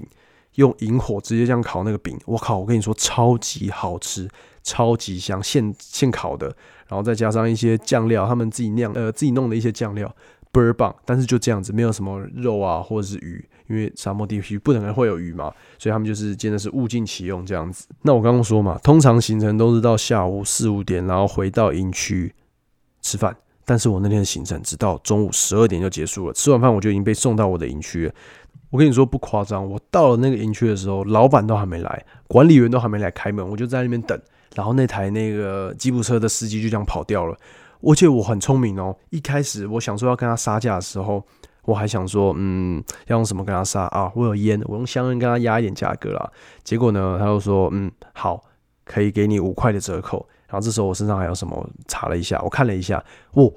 [0.57, 2.15] 用引火直接这样烤那个饼。
[2.28, 4.30] 我靠，我跟你说，超级好吃，
[4.68, 6.47] 超级香，现现烤的，
[6.88, 10.13] 然后再加上一些酱料，他们自己酿呃自己弄的一些酱料。
[10.49, 17.86] 倍儿棒，但是就这样子，没有什么肉啊，或者是鱼，因为沙漠地区不可能会有鱼嘛，所以他们就是真的是物尽其用这样子。
[18.01, 22.34] 那我刚刚说嘛，通常行程都是到下午四五点，然后回到营区
[23.01, 28.13] 吃饭，但是我那天的行程直到中午十二点就结束了，吃完饭我就已经被送到我的营区了。
[28.72, 34.20] 我跟你说不夸张，我到了那个营区的时候，老板都还没来，管理员都还没来开门，我就在那边等，
[34.58, 37.38] 然后那台那个吉普车的司机就这样跑掉了。
[37.82, 41.24] 而且我很聪明哦，一开始我想说要跟他杀价的时候，
[41.64, 44.12] 我还想说，嗯，要用什么跟他杀啊？
[44.16, 46.32] 我有烟，我用香烟跟他压一点价格啦。
[46.64, 48.43] 结果呢，他又说，嗯，好，
[48.84, 50.28] 可以给你五块的折扣。
[50.47, 51.70] 然后这时候我身上还有什么？
[51.88, 53.03] 查了一下，我看了一下，
[53.34, 53.53] 哦，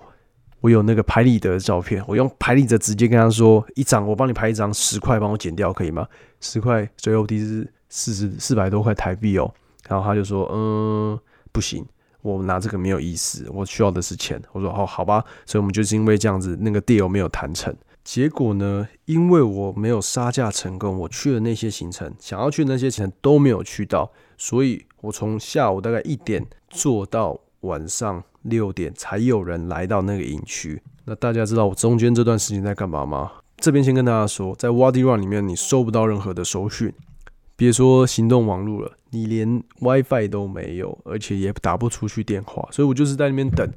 [0.60, 6.06] 我有那个拍立得的照片，我用拍立得直接跟他说，一张我帮你拍一张，十块帮我剪掉可以吗？
[6.40, 9.50] 十块最后 D 是四十四百多块台币哦。
[9.90, 11.18] 然后他就说，嗯，
[11.50, 11.84] 不行。
[12.22, 14.40] 我拿这个没有意思，我需要的是钱。
[14.52, 17.74] 我说哦，好吧，所以我们就是因为这样子，那个 deal 没有谈成。
[18.04, 30.82] 结果呢，因为我没有杀价成功，我去的那些行程，想要去那些行程都没有去到，所以我从下午大概一点做到晚上六点，才有人来到那个营区。
[31.06, 33.32] 那大家知道我中间这段时间在干嘛吗？
[33.56, 36.92] 这边先跟大家说，在 Wadi Run 里面，你收不到任何的收讯，
[37.60, 43.70] 别说行动网络了，你连 WiFi 都没有，而且也打不出去电话，所以我就是在那边等，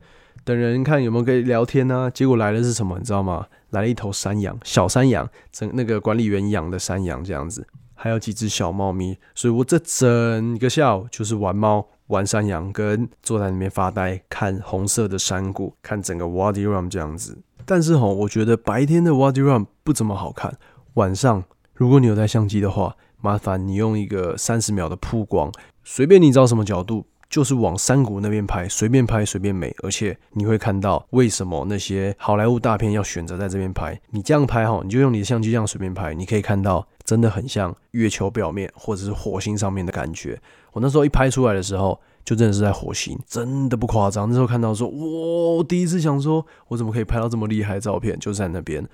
[0.46, 2.10] 等人看有没有可以聊天呢。
[2.14, 3.46] 结果来的是什么，你知道吗？
[3.72, 17.38] 来了一头山羊，小山羊，整那个管理员养的山羊这样子，还有几只小猫咪，所以我这整个下午就是玩猫、玩山羊，跟坐在那边发呆，看红色的山谷，看整个 Wadi Rum 这样子。
[17.66, 20.58] 但是哈，我觉得白天的 Wadi Rum 不怎么好看，
[20.94, 25.50] 晚上如果你有带相机的话，麻烦你用一个三十秒的曝光，
[25.84, 27.06] 随便你找什么角度。
[27.30, 34.00] 就是往山谷那边拍，随便拍随便美，而且你会看到为什么那些好莱坞大片要选择在这边拍。
[34.12, 40.40] 你这样拍哈，你就用你的相机这样随便拍，你可以看到真的很像月球表面或者是火星上面的感觉。
[40.74, 44.30] 我那时候一拍出来的时候，就真的是在火星，真的不夸张。
[44.30, 48.16] 那时候看到说，哇，第一次想说，我怎么可以拍到这么厉害的照片？
[48.20, 48.88] 就在那边。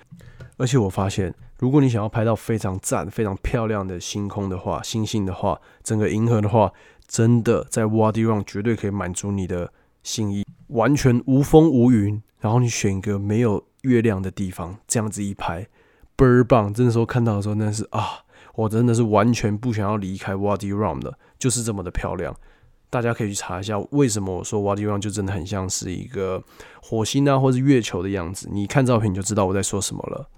[0.56, 6.72] 而且我发现，如果你想要拍到非常赞、非常漂亮的星空的话，星星的话，整个银河的话。
[7.06, 9.72] 真的在 Wadi Rum 绝对可以满足你的
[10.04, 15.66] 心意，完全无风无云，然后你选一个没有月亮的地方，这样子一拍
[16.14, 16.72] 倍儿棒。
[16.72, 18.20] 真的时候看到的时候，那是啊，
[18.54, 22.32] 我真的是完全不想要离开 Wadi Rum 的，就是这么的漂亮。
[22.90, 26.40] 大家可以去查一下，为什么我说 Wadi Rum 就真的很像是一个
[26.80, 28.48] 火星啊，或是月球的样子。
[28.52, 30.28] 你看照片你就知道我在说什么了。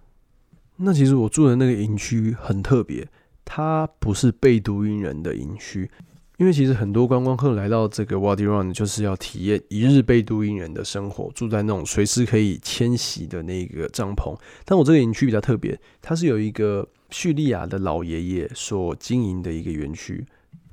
[0.84, 3.06] 那其实我住的那个营区很特别，
[3.44, 5.90] 它不是贝都因人的营区。
[6.38, 14.36] 因为其实很多观光客来到这个 Wadi Run 就是要体验一日贝都因人的生活，住在那种随时可以迁徙的那个帐篷。
[14.64, 20.24] 但我这个营区比较特别，它是有一个叙利亚的老爷爷所经营的一个园区。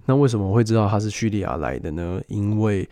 [0.08, 2.20] 那为什么会知道他是叙利亚来的呢？
[2.30, 2.90] 因为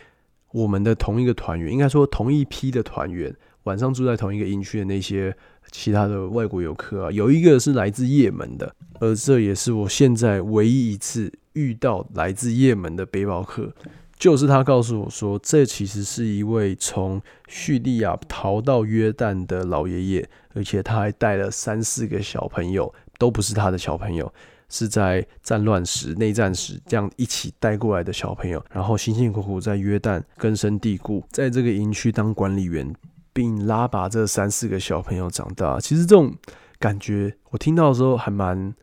[0.51, 5.35] 我们的同一个团员，应该说同一批的团员，晚上住在同一个营区的那些
[5.71, 11.31] 其他的外国游客啊，有一个是来自也门的，而这也是我现在唯一一次。
[11.57, 13.73] 遇到来自也门的背包客，
[14.15, 24.31] 就是他告诉我说，这其实是一位从叙利亚逃到约旦的老爷爷，而且他还带了三四个小朋友，都不是他的小朋友，
[24.69, 32.93] 是在战乱时、内战时这样一起带过来的小朋友，然后辛辛苦苦在约旦根深蒂固，在这个营区当管理员，
[33.37, 35.79] 并拉拔这三四个小朋友长大。
[35.79, 36.33] 其实这种
[36.79, 38.73] 感觉，我听到的时候还蛮。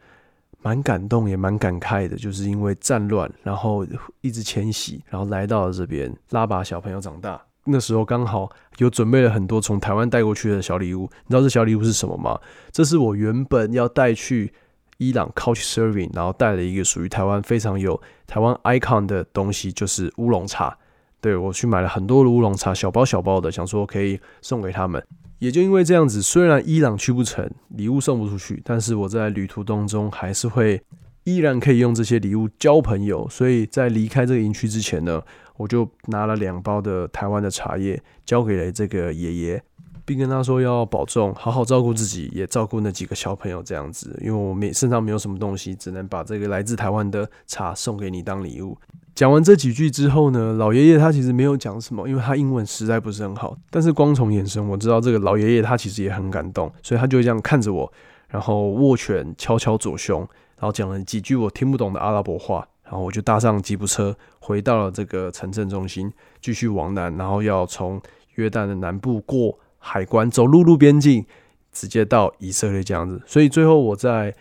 [0.66, 3.86] 蛮感动，也蛮感慨的，就是因为战乱，然后
[4.22, 7.38] 一直迁徙，然后来到了这边，拉拔小朋友长大。
[7.64, 8.48] 那时候刚好
[8.78, 11.02] 有准备了很多从台湾带过去的小礼物。
[11.26, 12.40] 你知道这小礼物是什么吗？
[12.72, 14.55] 这是我原本要带去
[14.96, 20.78] 伊朗 Couch Serving，然后带了一个属于台湾非常有台湾 icon 的东西，就是乌龙茶。
[21.25, 25.03] 对我去买了很多的乌龙茶，小包小包的，想说可以送给他们。
[25.39, 30.83] 也就因为这样子，虽然伊朗去不成，礼物送不出去，但是我在旅途当中还是会
[31.25, 33.27] 依然可以用这些礼物交朋友。
[33.31, 35.22] 所以在离开这个营区之前呢，
[35.57, 39.62] 我就拿了两包的台湾的茶叶交给了这个爷爷，
[40.05, 44.14] 并跟他说要保重，好好照顾自己，也照顾那几个小朋友这样子。
[44.22, 48.77] 因为我没身上没有什么东西，只能把这个来自台湾的茶送给你当礼物。
[49.15, 53.57] 讲完这几句之后呢，老爷爷他其实没有讲什么，因为他英文实在不是很好。
[53.71, 57.93] 但是光从眼神我知道，这个老爷爷他其实也很感动，所以他就这样看着我，
[58.29, 60.19] 然后握拳敲敲左胸，
[60.59, 68.03] 然后讲了几句我听不懂的阿拉伯话，然后我就搭上吉普车回到了这个城镇中心，继续往南，然后要从
[68.35, 71.25] 约旦的南部过海关，走陆路边境，
[71.71, 73.23] 直接到以色列这样子。
[73.27, 74.35] 所以最后我在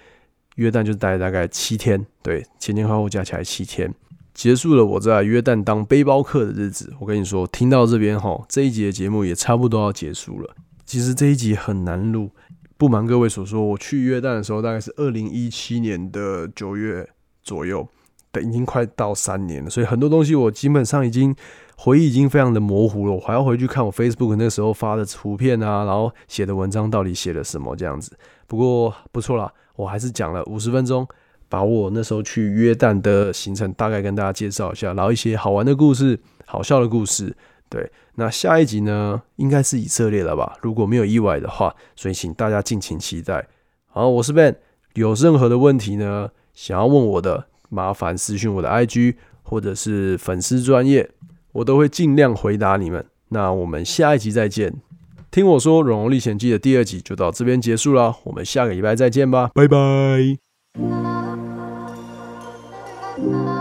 [0.55, 3.93] 约旦就待了大概七天，对，前前后后加起来七天。
[4.33, 6.93] 结束了我在约旦当背包客的日子。
[6.99, 10.55] 我跟你说，听到这边哈，这一集的节目也差不多要结束了。
[10.85, 12.31] 其实这一集很难录，
[12.77, 17.07] 不瞒各位所说，我去约旦的时候大概是二零一七年的九月
[17.41, 17.87] 左右，
[18.31, 21.35] 等已经快到三年了，所以很多东西我基本上已经
[21.77, 23.13] 回忆已经非常的模糊了。
[23.13, 28.17] 我还要回去看我 Facebook 那时候发的图片啊，然后写的文章到底写了什么这样子。
[28.47, 31.07] 不过不错啦，我还是讲了五十分钟。
[31.53, 37.37] 把我那时候去约旦的行程大概跟大家介绍一下，然后一些好玩的故事、好笑的故事。
[37.69, 40.57] 对，那下一集呢，应该是以色列了吧？
[40.63, 43.47] 如果没有意外的话，所以请大家敬请期待。
[43.85, 44.55] 好，我是 Ben，
[44.95, 51.11] 有任何的问题呢，想要问我的，麻烦私讯我的 IG 或者是粉丝专业。
[51.51, 53.05] 我都会尽量回答你们。
[53.29, 54.73] 那我们下一集再见。
[55.29, 61.42] 听我说《荣荣历险记》的第二集就到这边结束了，我们下个礼拜再见吧，拜拜。
[63.31, 63.52] love.